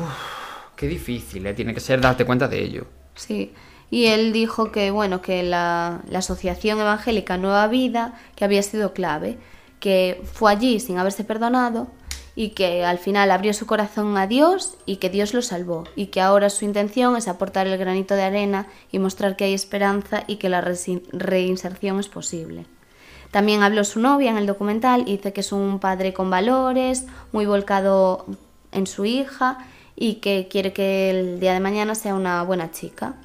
[0.75, 1.53] qué difícil, ¿eh?
[1.53, 2.87] tiene que ser darte cuenta de ello.
[3.15, 3.53] Sí.
[3.89, 8.93] Y él dijo que, bueno, que la, la Asociación Evangélica Nueva Vida, que había sido
[8.93, 9.37] clave,
[9.79, 11.91] que fue allí sin haberse perdonado
[12.35, 16.07] y que al final abrió su corazón a Dios y que Dios lo salvó y
[16.07, 20.23] que ahora su intención es aportar el granito de arena y mostrar que hay esperanza
[20.27, 22.65] y que la reinserción es posible.
[23.31, 27.05] También habló su novia en el documental y dice que es un padre con valores,
[27.31, 28.25] muy volcado
[28.71, 29.57] en su hija
[29.95, 33.15] y que quiere que el día de mañana sea una buena chica.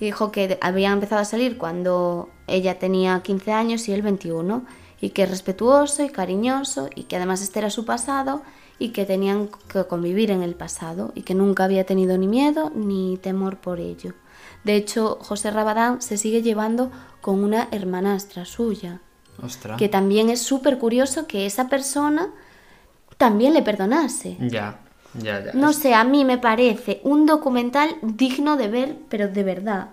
[0.00, 4.64] Dijo que habían empezado a salir cuando ella tenía 15 años y él 21
[5.02, 8.40] y que es respetuoso y cariñoso y que además este era su pasado
[8.78, 12.70] y que tenían que convivir en el pasado y que nunca había tenido ni miedo
[12.74, 14.14] ni temor por ello.
[14.64, 19.00] De hecho, José Rabadán se sigue llevando con una hermanastra suya,
[19.42, 19.76] Ostras.
[19.76, 22.30] que también es súper curioso que esa persona
[23.18, 24.36] también le perdonase.
[24.40, 24.78] Ya,
[25.14, 25.52] ya, ya.
[25.52, 29.88] No sé, a mí me parece un documental digno de ver, pero de verdad.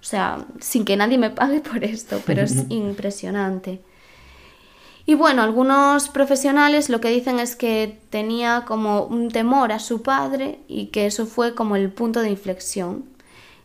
[0.00, 3.80] O sea, sin que nadie me pague por esto, pero es impresionante.
[5.04, 10.02] Y bueno, algunos profesionales lo que dicen es que tenía como un temor a su
[10.02, 13.04] padre y que eso fue como el punto de inflexión.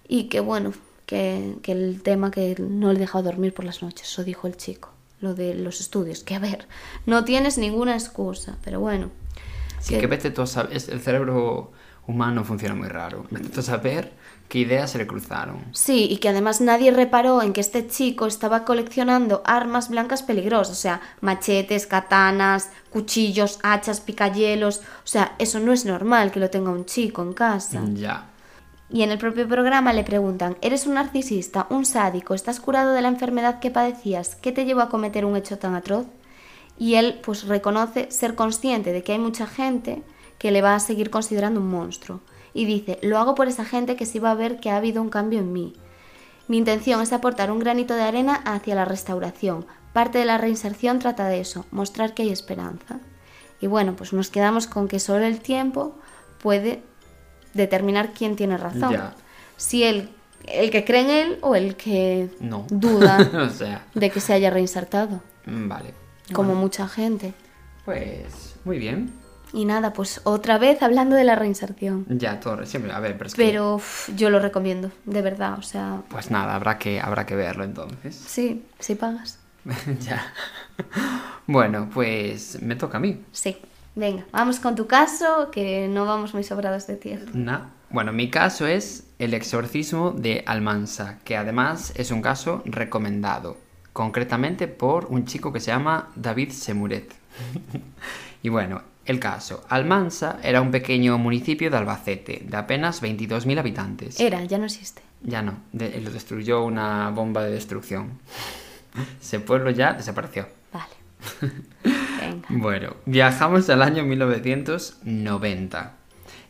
[0.08, 0.74] Y que bueno,
[1.06, 4.58] que, que el tema que no le dejaba dormir por las noches, eso dijo el
[4.58, 4.90] chico,
[5.22, 6.68] lo de los estudios, que a ver,
[7.06, 9.12] no tienes ninguna excusa, pero bueno.
[9.80, 10.74] Sí, que- que vete tú a saber.
[10.74, 11.72] El cerebro
[12.08, 13.26] humano funciona muy raro.
[13.30, 14.12] Vete tú a saber
[14.48, 15.64] qué ideas se le cruzaron.
[15.74, 20.78] Sí, y que además nadie reparó en que este chico estaba coleccionando armas blancas peligrosas,
[20.78, 26.50] o sea, machetes, katanas, cuchillos, hachas, picayelos, o sea, eso no es normal que lo
[26.50, 27.82] tenga un chico en casa.
[27.94, 28.30] Ya.
[28.90, 33.02] Y en el propio programa le preguntan, ¿eres un narcisista, un sádico, estás curado de
[33.02, 34.36] la enfermedad que padecías?
[34.36, 36.06] ¿Qué te llevó a cometer un hecho tan atroz?
[36.80, 40.04] Y él pues reconoce ser consciente de que hay mucha gente
[40.38, 42.22] que le va a seguir considerando un monstruo.
[42.58, 45.00] Y dice, lo hago por esa gente que sí va a ver que ha habido
[45.04, 45.74] un cambio en mí.
[46.48, 49.68] Mi intención es aportar un granito de arena hacia la restauración.
[49.94, 53.00] Parte de la reinserción trata de eso, mostrar que hay esperanza.
[53.62, 55.96] Y bueno, pues nos quedamos con que solo el tiempo
[56.42, 56.82] puede
[57.54, 58.92] determinar quién tiene razón.
[58.92, 59.14] Ya.
[59.56, 60.10] Si el,
[60.48, 62.66] el que cree en él o el que No.
[62.72, 65.94] duda o sea, de que se haya reinsertado, mm, vale.
[66.34, 67.36] como Bueno, mucha gente.
[67.86, 69.14] Pues muy bien.
[69.54, 72.06] Y nada, pues otra vez hablando de la reinserción.
[72.10, 72.66] Ya, todo.
[72.66, 76.02] Siempre, a ver, pero es que- Pero uf, yo lo recomiendo, de verdad, o sea,
[76.10, 78.16] Pues nada, habrá que, habrá que verlo entonces.
[78.28, 79.40] sí, si pagas.
[80.02, 80.34] ya.
[81.48, 83.22] Bueno, pues me toca a mí.
[83.32, 83.58] Sí,
[83.96, 87.32] venga, vamos con tu caso, que no vamos muy sobrados de tiempo.
[87.34, 93.58] Na- Bueno, mi caso es el exorcismo de Almansa, que además es un caso recomendado,
[93.94, 97.14] concretamente por un chico que se llama David Semuret.
[98.44, 99.66] y bueno, el caso.
[99.70, 104.20] Almansa era un pequeño municipio de Albacete, de apenas 22.000 habitantes.
[104.20, 105.02] Era, ya no existe.
[105.24, 108.20] Ya no, de- lo destruyó una bomba de destrucción.
[109.22, 110.48] Ese pueblo ya desapareció.
[110.74, 110.94] Vale.
[112.20, 112.48] Venga.
[112.50, 115.94] Bueno, viajamos al año 1990.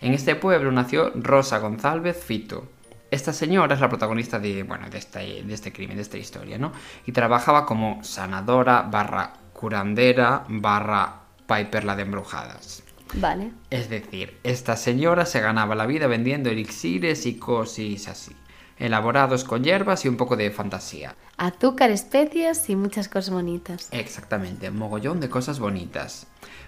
[0.01, 2.67] En este pueblo nació Rosa González Fito.
[3.09, 6.57] Esta señora es la protagonista de, bueno, de, este, de este crimen, de esta historia,
[6.57, 6.73] ¿no?
[7.05, 12.83] Y trabajaba como sanadora barra curandera barra Piper la de embrujadas.
[13.13, 13.51] Vale.
[13.69, 18.35] Es decir, esta señora se ganaba la vida vendiendo elixires y cosas así,
[18.77, 21.15] elaborados con hierbas y un poco de fantasía.
[21.37, 23.87] Azúcar, especias y muchas cosas bonitas.
[23.91, 26.27] Exactamente, mogollón de cosas bonitas.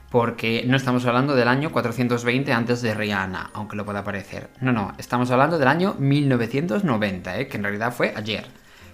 [0.09, 4.49] Porque no estamos hablando del año 420 antes de Rihanna, aunque lo pueda parecer.
[4.59, 7.47] No, no, estamos hablando del año 1990, ¿eh?
[7.47, 8.47] que en realidad fue ayer.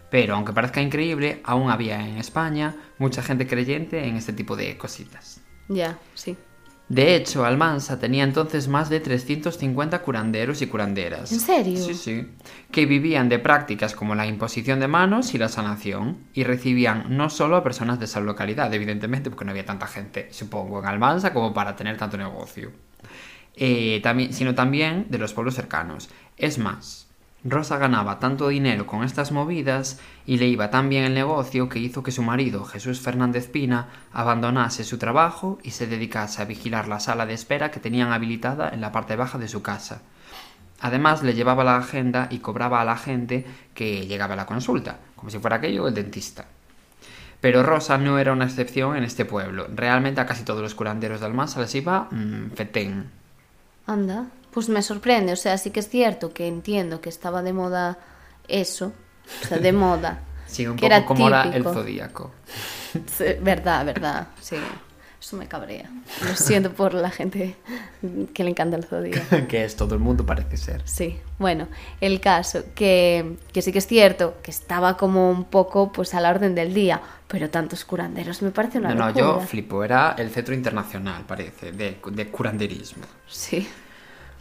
[0.09, 4.77] Pero aunque parezca increíble, aún había en España mucha gente creyente en este tipo de
[4.77, 5.41] cositas.
[5.67, 6.37] Ya, sí.
[6.87, 11.31] De hecho, Almansa tenía entonces más de 350 curanderos y curanderas.
[11.31, 11.83] ¿En serio?
[11.83, 12.27] Sí, sí.
[12.69, 16.19] Que vivían de prácticas como la imposición de manos y la sanación.
[16.33, 20.27] Y recibían no solo a personas de esa localidad, evidentemente, porque no había tanta gente,
[20.31, 22.71] supongo, en Almansa como para tener tanto negocio.
[23.55, 26.09] Eh, también, sino también de los pueblos cercanos.
[26.37, 27.04] Es más,
[27.47, 31.77] Rosa ganaba tanto dinero con estas movidas y le iba tan bien el negocio que
[31.77, 36.87] hizo que su marido, Jesús Fernández Pina, abandonase su trabajo y se dedicase a vigilar
[36.87, 40.01] la sala de espera que tenían habilitada en la parte baja de su casa.
[40.81, 44.97] Además, le llevaba la agenda y cobraba a la gente que llegaba a la consulta,
[45.15, 46.45] como si fuera aquello el dentista.
[47.41, 49.67] Pero Rosa no era una excepción en este pueblo.
[49.71, 53.11] Realmente a casi todos los curanderos de Almansa les iba mmm, fetén.
[53.85, 54.25] Anda.
[54.55, 57.97] Pues me sorprende, o sea, sí que es cierto que entiendo que estaba de moda
[58.47, 58.93] eso,
[59.43, 60.21] o sea, de moda.
[60.47, 62.31] Sí, un que poco era como era el zodíaco.
[63.17, 64.55] Sí, verdad, verdad, sí.
[65.19, 65.89] Eso me cabrea.
[66.23, 67.57] Lo siento por la gente
[68.33, 69.47] que le encanta el zodíaco.
[69.49, 70.81] que es todo el mundo, parece ser.
[70.85, 71.67] Sí, bueno,
[71.99, 76.21] el caso, que, que sí que es cierto que estaba como un poco pues a
[76.21, 79.83] la orden del día, pero tantos curanderos me parece una No, no, yo flipo.
[79.83, 83.03] Era el centro internacional, parece, de, de curanderismo.
[83.27, 83.67] Sí.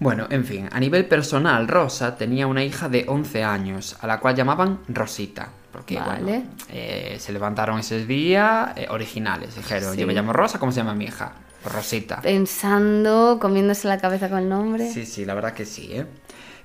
[0.00, 4.18] Bueno, en fin, a nivel personal, Rosa tenía una hija de 11 años, a la
[4.20, 5.48] cual llamaban Rosita.
[5.72, 6.22] Porque, Vale.
[6.22, 9.56] bueno, eh, se levantaron ese día eh, originales.
[9.56, 10.00] Dijeron, Sí.
[10.00, 11.32] yo me llamo Rosa, ¿cómo se llama mi hija?
[11.62, 12.20] Pues Rosita.
[12.20, 14.88] Pensando, comiéndose la cabeza con el nombre.
[14.92, 16.06] Sí, sí, la verdad que sí, ¿eh?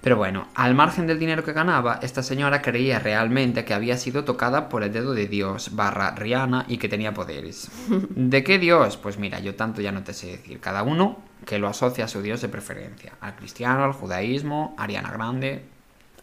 [0.01, 4.23] Pero bueno, al margen del dinero que ganaba, esta señora creía realmente que había sido
[4.23, 7.69] tocada por el dedo de Dios, barra Rihanna, y que tenía poderes.
[8.15, 8.95] ¿De qué Dios?
[8.95, 10.61] Pues mira, yo tanto ya no te sé decir.
[10.61, 13.13] Cada uno que lo asocia a su Dios de preferencia.
[13.19, 15.63] Al cristiano, al judaísmo, Ariana Grande.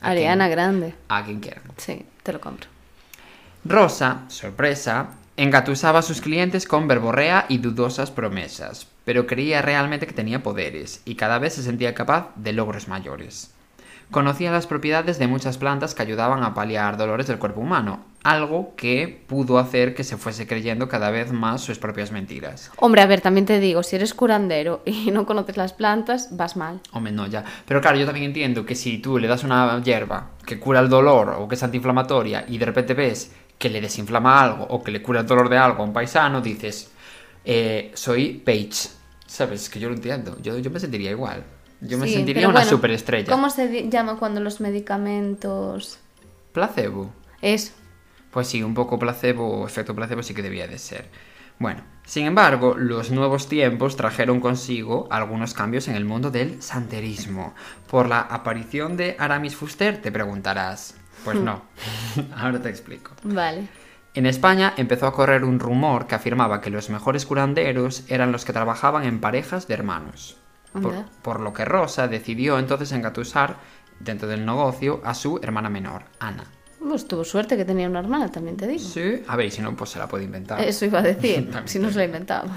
[0.01, 0.95] a Ariana quien- Grande.
[1.09, 1.61] A quien quiera.
[1.77, 2.69] Sí, te lo compro.
[3.65, 10.13] Rosa, sorpresa, engatusaba a sus clientes con verborrea y dudosas promesas, pero creía realmente que
[10.15, 13.51] tenía poderes y cada vez se sentía capaz de logros mayores.
[14.11, 18.75] Conocía las propiedades de muchas plantas que ayudaban a paliar dolores del cuerpo humano, algo
[18.77, 22.71] que pudo hacer que se fuese creyendo cada vez más sus propias mentiras.
[22.77, 26.57] Hombre, a ver, también te digo, si eres curandero y no conoces las plantas, vas
[26.57, 26.81] mal.
[26.93, 27.45] Hombre, no, ya.
[27.67, 30.89] Pero claro, yo también entiendo que si tú le das una hierba que cura el
[30.89, 34.93] dolor o que es antiinflamatoria y de repente ves que le desinflama algo o que
[34.93, 36.93] le cura el dolor de algo a un paisano, dices,
[37.45, 38.91] eh, soy Paige.
[39.27, 39.69] ¿Sabes?
[39.69, 40.37] Que yo lo entiendo.
[40.41, 41.43] Yo, yo me sentiría igual.
[41.81, 43.31] Yo me Sí, sentiría una bueno, superestrella.
[43.31, 45.99] ¿Cómo se llama cuando los medicamentos...
[46.53, 47.13] Placebo.
[47.43, 47.75] Es...
[48.31, 51.09] Pues sí, un poco placebo o efecto placebo sí que debía de ser.
[51.59, 57.55] Bueno, sin embargo, los nuevos tiempos trajeron consigo algunos cambios en el mundo del santerismo.
[57.91, 60.95] Por la aparición de Aramis Fuster, te preguntarás.
[61.25, 61.63] Pues no,
[62.37, 63.13] ahora te explico.
[63.25, 63.69] Vale.
[64.15, 68.45] En España empezó a correr un rumor que afirmaba que los mejores curanderos eran los
[68.45, 70.39] que trabajaban en parejas de hermanos.
[70.81, 71.09] Por, Anda.
[71.23, 73.57] por lo que Rosa decidió entonces engatusar
[74.01, 76.45] dentro del negocio a su hermana menor, Ana.
[76.79, 78.85] Pues tuvo suerte que tenía una hermana, también te digo.
[78.85, 80.61] Sí, a ver, y si no, pues se la puede inventar.
[80.61, 82.49] Eso iba a decir, si no se la inventaba.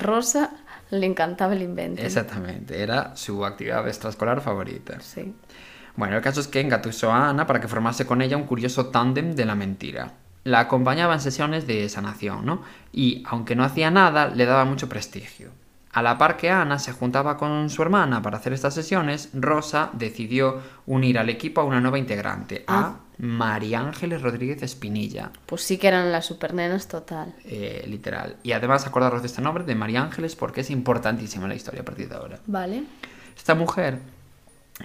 [0.00, 0.50] Rosa
[0.90, 2.02] le encantaba el invento.
[2.02, 5.00] Exactamente, era su actividad extraescolar favorita.
[5.00, 5.34] Sí.
[5.96, 8.86] Bueno, el caso es que engatusó a Ana para que formase con ella un curioso
[8.86, 10.12] tándem de la mentira.
[10.44, 12.62] La acompañaba en sesiones de sanación, ¿no?
[12.92, 15.50] Y, aunque no hacía nada, le daba mucho prestigio.
[15.96, 19.88] A la par que Ana se juntaba con su hermana para hacer estas sesiones, Rosa
[19.94, 22.96] decidió unir al equipo a una nueva integrante, a Ah.
[23.18, 25.30] María Ángeles Rodríguez Espinilla.
[25.46, 27.34] Pues sí que eran las supernenas total.
[27.44, 28.36] eh, literal.
[28.42, 31.80] Y además acordaros de este nombre, de María Ángeles, porque es importantísima en la historia
[31.80, 32.40] a partir de ahora.
[32.46, 32.82] Vale.
[33.34, 34.00] Esta mujer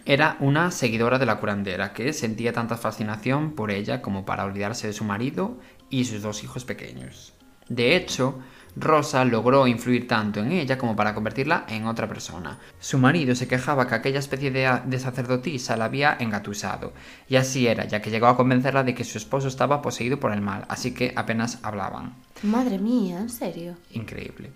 [0.06, 4.88] era una seguidora de la curandera que sentía tanta fascinación por ella como para olvidarse
[4.88, 5.58] de su marido
[5.90, 7.34] y sus dos hijos pequeños.
[7.68, 8.40] De hecho,
[8.76, 12.60] Rosa logró influir tanto en ella como para convertirla en otra persona.
[12.80, 16.94] Su marido se quejaba que aquella especie de, de sacerdotisa la había engatusado,
[17.28, 20.32] y así era, ya que llegó a convencerla de que su esposo estaba poseído por
[20.32, 22.16] el mal, así que apenas hablaban.
[22.44, 23.76] Madre mía, en serio.
[23.92, 24.52] Increíble.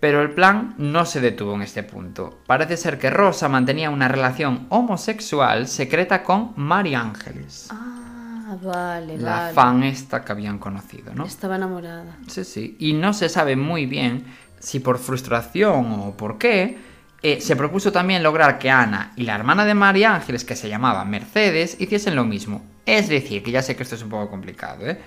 [0.00, 2.38] Pero el plan no se detuvo en este punto.
[2.46, 7.68] Parece ser que Rosa mantenía una relación homosexual secreta con Mari Ángeles.
[7.70, 7.97] Ah,
[8.56, 9.54] vale, la vale.
[9.54, 11.24] fan esta que habían conocido, ¿no?
[11.24, 12.16] Estaba enamorada.
[12.26, 12.76] Sí, sí.
[12.78, 14.24] Y no se sabe muy bien
[14.58, 16.78] si por frustración o por qué,
[17.22, 20.68] eh, se propuso también lograr que Ana y la hermana de María Ángeles, que se
[20.68, 22.64] llamaba Mercedes, hiciesen lo mismo.
[22.86, 24.98] Es decir, que ya sé que esto es un poco complicado, ¿eh?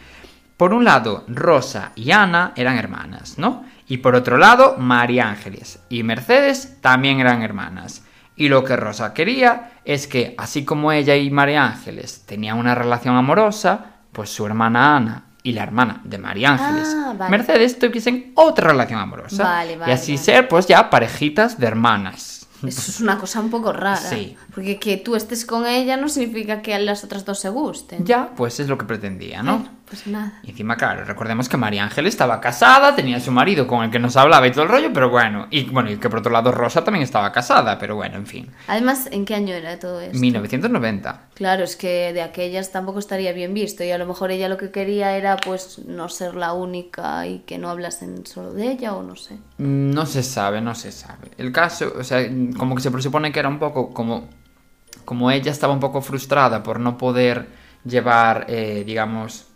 [0.57, 3.65] Por un lado, Rosa y Ana eran hermanas, ¿no?
[3.87, 8.03] Y por otro lado, María Ángeles y Mercedes también eran hermanas.
[8.41, 12.73] Y lo que Rosa quería es que, así como ella y María Ángeles tenían una
[12.73, 17.29] relación amorosa, pues su hermana Ana y la hermana de María Ángeles, Ah, vale.
[17.29, 19.43] Mercedes, tuviesen otra relación amorosa.
[19.43, 22.47] Vale, vale, y así ser, pues ya parejitas de hermanas.
[22.65, 23.95] Eso es una cosa un poco rara.
[23.95, 24.35] Sí.
[24.55, 28.05] Porque que tú estés con ella no significa que a las otras dos se gusten.
[28.05, 29.67] Ya, pues es lo que pretendía, ¿no?
[29.91, 30.39] Pues nada.
[30.41, 33.99] Y encima, claro, recordemos que María Ángel estaba casada, tenía su marido con el que
[33.99, 36.53] nos hablaba y todo el rollo, pero bueno, y bueno, y que por otro lado
[36.53, 38.49] Rosa también estaba casada, pero bueno, en fin.
[38.67, 40.17] Además, ¿en qué año era todo esto?
[40.17, 41.23] 1990.
[41.33, 44.55] Claro, es que de aquellas tampoco estaría bien visto y a lo mejor ella lo
[44.55, 48.93] que quería era pues no ser la única y que no hablasen solo de ella
[48.93, 49.39] o no sé.
[49.57, 51.31] No se sabe, no se sabe.
[51.37, 52.25] El caso, o sea,
[52.57, 54.29] como que se presupone que era un poco como,
[55.03, 59.50] como ella estaba un poco frustrada por no poder llevar, eh, digamos,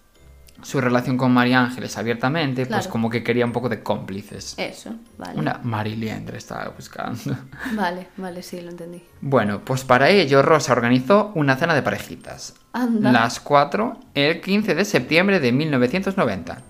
[0.61, 4.55] su relación con María Ángeles abiertamente, pues como que quería un poco de cómplices.
[4.57, 5.39] Eso, vale.
[5.39, 7.37] Una mariliendre estaba buscando.
[7.73, 9.03] Vale, vale, sí, lo entendí.
[9.21, 12.55] Bueno, pues para ello Rosa organizó una cena de parejitas.
[12.73, 13.11] Anda.
[13.11, 16.61] Las cuatro, el 15 de septiembre de 1990.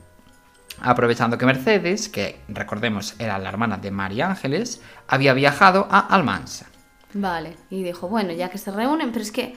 [0.82, 6.68] Aprovechando que Mercedes, que recordemos era la hermana de María Ángeles, había viajado a Almansa.
[7.14, 9.56] Vale, y dijo, bueno, ya que se reúnen, pero es que...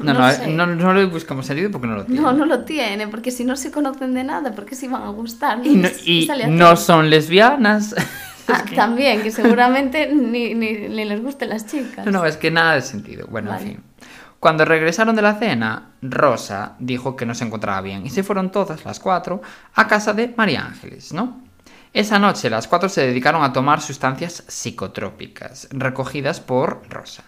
[0.00, 0.46] No, no, sé.
[0.48, 2.20] no, no le buscamos sentido porque no lo tiene.
[2.20, 5.08] No, no lo tiene, porque si no se conocen de nada, porque se iban a
[5.10, 5.60] gustar.
[5.66, 7.94] Y no, y no son lesbianas.
[8.48, 12.04] Ah, También, que seguramente ni, ni- ni les gusten las chicas.
[12.04, 13.28] No, no, es que nada de sentido.
[13.30, 13.62] Bueno, Vale.
[13.62, 13.80] en fin.
[14.40, 18.50] Cuando regresaron de la cena, Rosa dijo que no se encontraba bien y se fueron
[18.50, 19.42] todas las cuatro
[19.74, 21.40] a casa de María Ángeles, ¿no?
[21.94, 27.22] Esa noche las cuatro se dedicaron a tomar sustancias psicotrópicas recogidas por Rosa.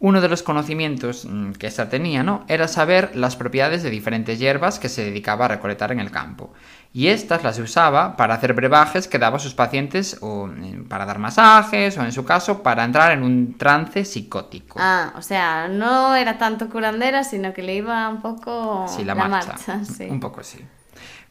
[0.00, 2.44] Uno de los conocimientos mm, que esta tenía, ¿no?
[2.46, 6.52] Era saber las propiedades de diferentes hierbas que se dedicaba a recolectar en el campo.
[6.92, 11.04] Y estas las usaba para hacer brebajes que daba a sus pacientes o mm, para
[11.04, 14.78] dar masajes o en su caso para entrar en un trance psicótico.
[14.80, 19.16] Ah, o sea, no era tanto curandera, sino que le iba un poco Sí, la,
[19.16, 19.84] marcha.
[19.84, 20.04] sí.
[20.08, 20.64] Un poco sí.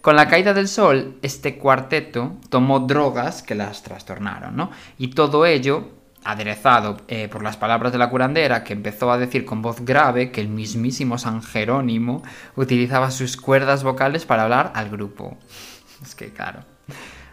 [0.02, 4.72] Con la caída del sol, este cuarteto tomó drogas que las trastornaron, ¿no?
[4.98, 9.46] Y todo ello aderezado eh, por las palabras de la curandera, que empezó a decir
[9.46, 12.24] con voz grave que el mismísimo San Jerónimo
[12.56, 15.38] utilizaba sus cuerdas vocales para hablar al grupo.
[16.04, 16.62] Es que claro.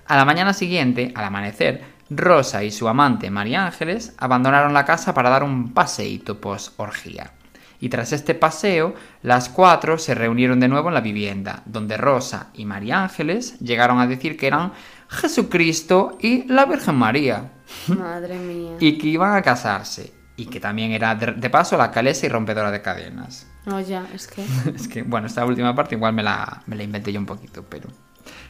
[0.06, 5.14] A la mañana siguiente, al amanecer, Rosa y su amante María Ángeles abandonaron la casa
[5.14, 7.32] para dar un paseíto post-orgía.
[7.80, 12.50] Y tras este paseo, las cuatro se reunieron de nuevo en la vivienda, donde Rosa
[12.54, 14.72] y María Ángeles llegaron a decir que eran
[15.08, 17.52] Jesucristo y la Virgen María,
[17.88, 18.76] Madre mía.
[18.80, 22.70] y que iban a casarse, y que también era de, paso la calesa y rompedora
[22.70, 23.46] de cadenas.
[23.66, 24.44] No, ya, es que...
[24.74, 27.64] Es que, bueno, esta última parte igual me la, me la inventé yo un poquito,
[27.68, 27.88] pero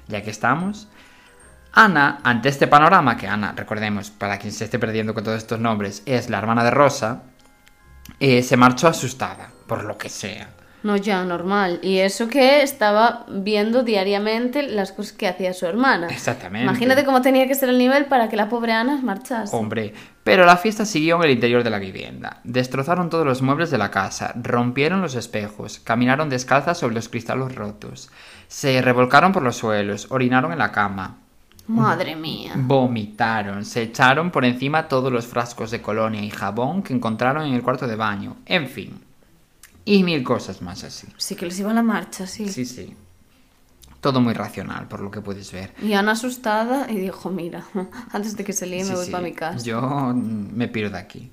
[0.09, 0.89] ya que estamos.
[1.73, 5.59] Ana, ante este panorama, que Ana, recordemos, para quien se esté perdiendo con todos estos
[5.59, 7.23] nombres, es la hermana de Rosa,
[8.21, 10.51] eh, se marchó asustada, por lo que sea.
[10.85, 11.81] No, ya, normal.
[11.83, 16.09] Y eso que estaba viendo diariamente las cosas que hacía su hermana.
[16.09, 16.65] Exactamente.
[16.65, 19.57] Imagínate cómo tenía que ser el nivel para que la pobre Ana marchase.
[19.57, 22.41] Hombre, pero la fiesta siguió en el interior de la vivienda.
[22.45, 27.55] Destrozaron todos los muebles de la casa, rompieron los espejos, caminaron descalzas sobre los cristales
[27.55, 28.11] rotos,
[28.47, 31.17] se revolcaron por los suelos, orinaron en la cama,
[31.67, 32.53] Madre mía.
[32.57, 37.55] Vomitaron, se echaron por encima todos los frascos de colonia y jabón que encontraron en
[37.55, 39.01] el cuarto de baño, en fin.
[39.85, 41.07] Y mil cosas más así.
[41.19, 42.49] Sí que les iba la marcha, sí.
[42.49, 42.95] Sí, sí.
[44.01, 45.73] Todo muy racional, por lo que puedes ver.
[45.83, 47.65] Y Ana asustada y dijo, mira,
[48.13, 49.65] antes de que se líe me Sí, voy sí, para mi casa.
[49.65, 51.31] Yo mm, me piro de aquí.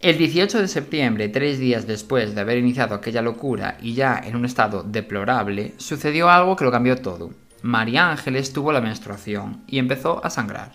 [0.00, 4.36] El 18 de septiembre, tres días después de haber iniciado aquella locura y ya en
[4.36, 7.30] un estado deplorable, sucedió algo que lo cambió todo.
[7.62, 10.72] María Ángeles tuvo la menstruación y empezó a sangrar.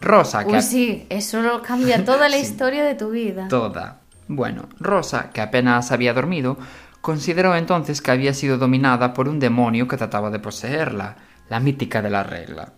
[0.00, 2.42] Rosa, que Uy, sí, eso lo cambia toda la Sí.
[2.42, 3.46] historia de tu vida.
[3.48, 3.99] toda.
[4.32, 6.56] Bueno, Rosa, que apenas había dormido,
[7.00, 11.16] consideró entonces que había sido dominada por un demonio que trataba de poseerla,
[11.48, 12.72] la mítica de la regla.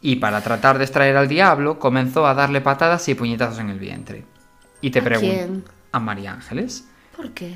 [0.00, 3.80] Y para tratar de extraer al diablo, comenzó a darle patadas y puñetazos en el
[3.80, 4.24] vientre.
[4.80, 5.64] Y te ¿A pregunto, quién?
[5.90, 6.88] ¿a María Ángeles?
[7.16, 7.52] ¿Por qué?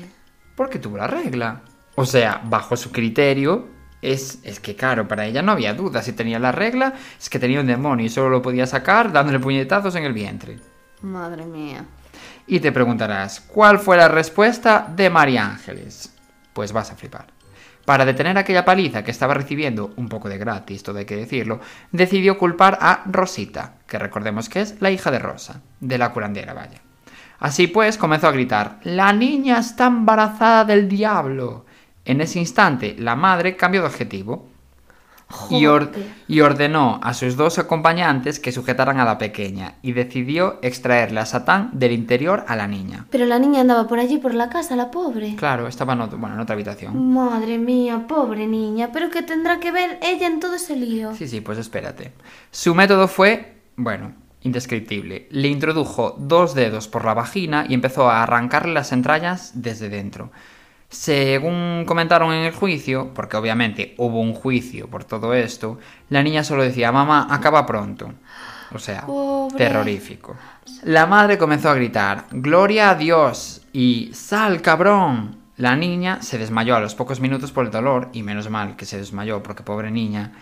[0.53, 1.61] Porque tuvo la regla.
[1.95, 3.69] O sea, bajo su criterio,
[4.01, 6.01] es, es que claro, para ella no había duda.
[6.01, 9.39] Si tenía la regla, es que tenía un demonio y solo lo podía sacar dándole
[9.39, 10.59] puñetazos en el vientre.
[11.01, 11.85] Madre mía.
[12.49, 16.15] Y te preguntarás, ¿cuál fue la respuesta de María Ángeles?
[16.53, 17.27] Pues vas a flipar.
[17.83, 21.59] Para detener aquella paliza que estaba recibiendo, un poco de gratis, todo hay que decirlo,
[21.91, 26.53] decidió culpar a Rosita, que recordemos que es la hija de Rosa, de la curandera,
[26.53, 26.79] vaya.
[27.39, 31.65] Así pues, comenzó a gritar, ¡La niña está embarazada del diablo!
[32.05, 34.47] En ese instante, la madre cambió de objetivo
[35.49, 36.05] y, or- Joder.
[36.27, 41.25] y ordenó a sus dos acompañantes que sujetaran a la pequeña y decidió extraerle a
[41.25, 43.05] Satán del interior a la niña.
[43.09, 45.35] Pero la niña andaba por allí, por la casa, la pobre.
[45.35, 47.13] Claro, estaba en, otro- bueno, en otra habitación.
[47.13, 48.89] Madre mía, pobre niña.
[48.93, 51.13] ¿Pero qué tendrá que ver ella en todo ese lío?
[51.15, 52.13] Sí, sí, pues espérate.
[52.51, 54.13] Su método fue, bueno,
[54.43, 55.27] indescriptible.
[55.31, 60.31] Le introdujo dos dedos por la vagina y empezó a arrancarle las entrañas desde dentro.
[60.89, 65.79] Según comentaron en el juicio, porque obviamente hubo un juicio por todo esto,
[66.09, 68.13] la niña solo decía, mamá, acaba pronto.
[68.73, 69.57] O sea, Pobre.
[69.57, 70.35] terrorífico.
[70.83, 75.37] La madre comenzó a gritar, Gloria a Dios y Sal, cabrón.
[75.57, 78.85] La niña se desmayó a los pocos minutos por el dolor, y menos mal que
[78.85, 80.33] se desmayó porque pobre niña.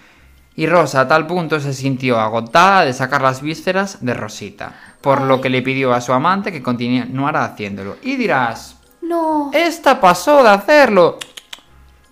[0.58, 5.22] Y Rosa a tal punto se sintió agotada de sacar las vísceras de Rosita, por
[5.22, 7.98] lo que le pidió a su amante que continuara haciéndolo.
[8.02, 8.78] Y dirás,
[9.08, 9.52] No.
[9.54, 11.18] esta pasó de hacerlo.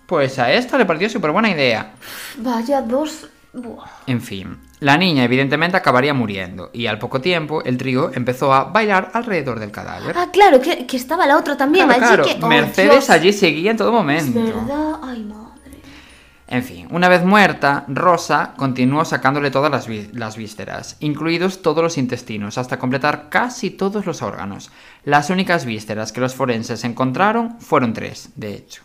[0.06, 1.92] Pues a esta le pareció súper buena idea.
[2.38, 3.28] Vaya dos...
[3.56, 3.86] Buah.
[4.08, 8.64] En fin, la niña evidentemente acabaría muriendo y al poco tiempo el trío empezó a
[8.64, 10.16] bailar alrededor del cadáver.
[10.18, 12.38] Ah, claro, que, que estaba la otra también Claro, allí claro, que...
[12.42, 13.10] oh, Mercedes Dios.
[13.10, 14.44] allí seguía en todo Es momento.
[14.44, 15.53] verdad, ay madre.
[16.54, 21.98] En fin, una vez muerta, Rosa continuó sacándole todas las, las vísceras, incluidos todos los
[21.98, 24.70] intestinos, hasta completar casi todos los órganos.
[25.02, 28.84] Las únicas vísceras que los forenses encontraron fueron tres, de hecho.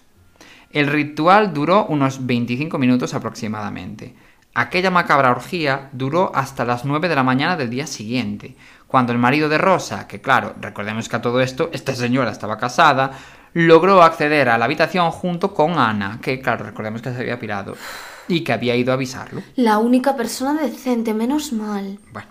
[0.71, 4.15] El ritual duró unos 25 minutos aproximadamente.
[4.55, 8.55] Aquella macabra orgía duró hasta las 9 de la mañana del día siguiente,
[8.87, 12.57] cuando el marido de Rosa, que claro, recordemos que a todo esto esta señora estaba
[12.57, 13.11] casada,
[13.53, 17.75] logró acceder a la habitación junto con Ana, que claro, recordemos que se había pirado,
[18.27, 19.41] y que había ido a avisarlo.
[19.55, 21.99] La única persona decente, menos mal.
[22.11, 22.29] Bueno,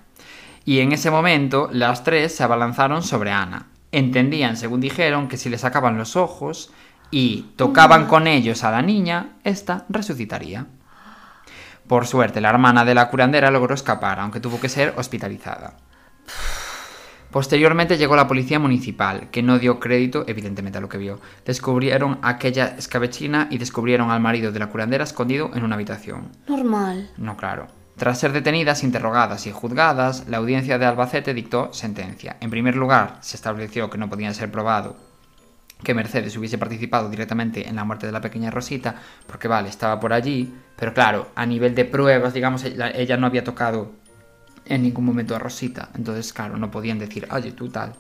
[0.65, 3.67] y en ese momento las tres se abalanzaron sobre Ana.
[3.91, 6.71] Entendían, según dijeron, que si le sacaban los ojos
[7.11, 10.67] y tocaban con ellos a la niña, ésta resucitaría.
[11.87, 15.79] Por suerte, la hermana de la curandera logró escapar, aunque tuvo que ser hospitalizada.
[17.31, 21.21] Posteriormente llegó la policía municipal, que no dio crédito, evidentemente, a lo que vio.
[21.45, 26.31] Descubrieron aquella escabechina y descubrieron al marido de la curandera escondido en una habitación.
[26.47, 27.11] Normal.
[27.19, 27.67] No, claro.
[27.97, 32.37] Tras ser detenidas, interrogadas y juzgadas, la audiencia de Albacete dictó sentencia.
[32.41, 34.97] En primer lugar, se estableció que no podía ser probado
[35.83, 40.01] que Mercedes hubiese participado directamente en la muerte de la pequeña Rosita, porque vale, estaba
[40.01, 43.93] por allí, pero claro, a nivel de pruebas, digamos, ella, ella no había tocado
[44.69, 47.95] en ningún momento a Rosita, entonces claro, no podían decir, oye, tú tal.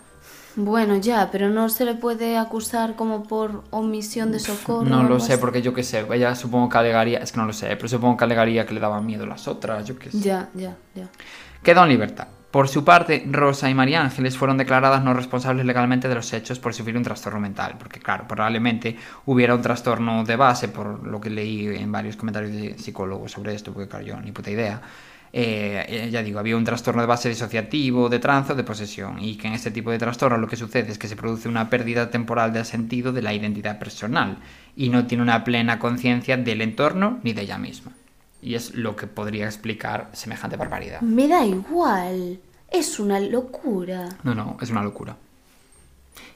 [0.56, 4.84] Bueno, ya, pero no se le puede acusar como por omisión de socorro.
[4.88, 5.40] No lo sé, así.
[5.40, 8.16] porque yo qué sé, ella supongo que alegaría, es que no lo sé, pero supongo
[8.16, 10.18] que alegaría que le daban miedo las otras, yo qué sé.
[10.20, 11.08] Ya, ya, ya.
[11.62, 12.26] Quedó en libertad.
[12.50, 16.58] Por su parte, Rosa y María Ángeles fueron declaradas no responsables legalmente de los hechos
[16.58, 18.96] por sufrir un trastorno mental, porque claro, probablemente
[19.26, 23.54] hubiera un trastorno de base, por lo que leí en varios comentarios de psicólogos sobre
[23.54, 24.80] esto, porque claro, yo ni puta idea.
[25.32, 29.18] Eh, eh, ya digo, había un trastorno de base disociativo, de trance o de posesión,
[29.22, 31.68] y que en este tipo de trastorno lo que sucede es que se produce una
[31.68, 34.38] pérdida temporal del sentido de la identidad personal,
[34.76, 37.92] y no tiene una plena conciencia del entorno ni de ella misma.
[38.40, 41.00] Y es lo que podría explicar semejante barbaridad.
[41.00, 42.38] Me da igual.
[42.70, 44.08] Es una locura.
[44.22, 45.16] No, no, es una locura.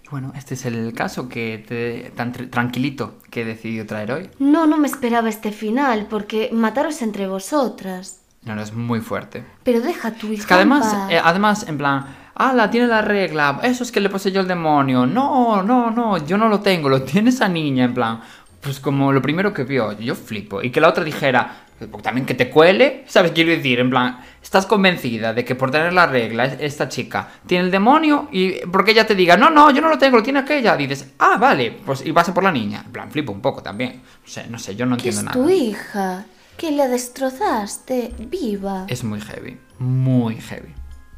[0.05, 4.13] Y bueno, este es el caso que te- tan tr- tranquilito que he decidido traer
[4.13, 4.31] hoy.
[4.39, 8.19] No, no me esperaba este final, porque mataros entre vosotras.
[8.45, 9.45] No, no, es muy fuerte.
[9.63, 10.41] Pero deja tu hija.
[10.43, 14.09] Es que además, eh, además, en plan, ala, tiene la regla, eso es que le
[14.09, 15.07] poseyó el demonio.
[15.07, 18.21] No, no, no, yo no lo tengo, lo tiene esa niña, en plan.
[18.61, 20.63] Pues como lo primero que vio, yo flipo.
[20.63, 23.33] Y que la otra dijera, porque también que te cuele, ¿sabes?
[23.33, 27.29] Quiero decir, en plan, estás convencida de que por tener la regla, es- esta chica
[27.47, 30.23] tiene el demonio y porque ella te diga, no, no, yo no lo tengo, lo
[30.23, 30.77] tiene aquella.
[30.77, 32.83] Dices, ah, vale, pues y vas a por la niña.
[32.87, 34.01] En plan, flipo un poco también.
[34.25, 35.45] No sé, no sé, yo no ¿Qué entiendo es nada.
[35.45, 36.25] tu hija?
[36.57, 38.87] Que la destrozaste viva.
[38.89, 40.75] Es muy heavy, muy heavy.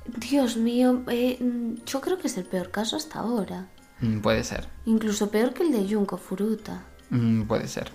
[0.06, 1.38] Dios mío, eh,
[1.86, 3.68] yo creo que es el peor caso hasta ahora.
[4.00, 6.84] Mm, puede ser, Incluso peor que el de Junko Furuta.
[7.10, 7.90] Mm, puede ser.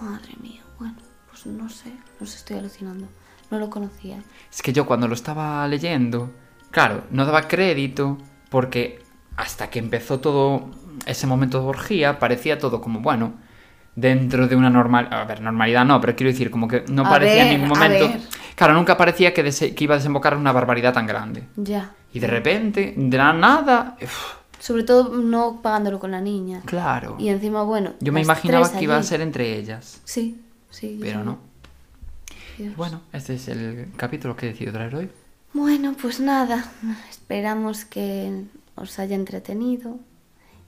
[0.00, 0.96] Madre mía, bueno,
[1.30, 3.06] pues no sé, no sé, estoy alucinando.
[3.50, 4.22] No lo conocía.
[4.50, 6.30] Es que yo cuando lo estaba leyendo,
[6.70, 8.18] claro, no daba crédito
[8.50, 9.02] porque
[9.36, 10.70] hasta que empezó todo
[11.06, 13.34] ese momento de orgía parecía todo como, bueno,
[13.96, 15.08] dentro de una normal...
[15.10, 18.10] A ver, normalidad no, pero quiero decir, como que no A parecía en ningún momento...
[18.56, 21.42] Claro, nunca parecía que, dese- que iba a desembocar en una barbaridad tan grande.
[21.56, 21.92] Ya.
[22.12, 23.96] Y de repente, de la nada...
[24.00, 26.62] uf, Sobre todo no pagándolo con la niña.
[26.64, 27.16] claro.
[27.18, 27.94] Y encima, bueno.
[28.00, 30.40] Yo me imaginaba que iba a ser entre ellas, Sí,
[30.70, 30.98] sí.
[31.00, 31.38] pero no.
[32.56, 32.76] Dios.
[32.76, 35.10] Bueno, este es el capítulo que he decidido traer hoy.
[35.52, 36.64] Bueno, pues nada.
[37.10, 38.44] Esperamos que
[38.76, 39.98] os haya entretenido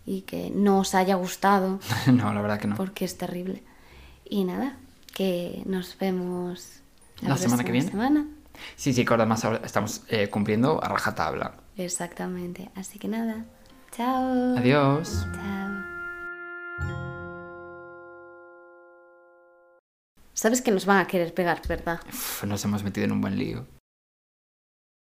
[0.06, 2.76] y que no os haya gustado, no, la verdad que no.
[2.76, 3.62] porque es terrible.
[4.24, 4.76] Y nada,
[5.14, 6.80] que nos vemos
[7.20, 7.90] La semana que viene.
[7.90, 8.26] semana.
[8.76, 11.54] Sí, sí, que además ahora estamos eh, cumpliendo a rajatabla.
[11.76, 12.70] Exactamente.
[12.74, 13.44] Así que nada.
[13.92, 14.56] Chao.
[14.56, 15.26] Adiós.
[15.34, 15.66] Chao.
[20.32, 22.00] Sabes que nos van a querer pegar, ¿verdad?
[22.08, 23.66] Uf, nos hemos metido en un buen lío.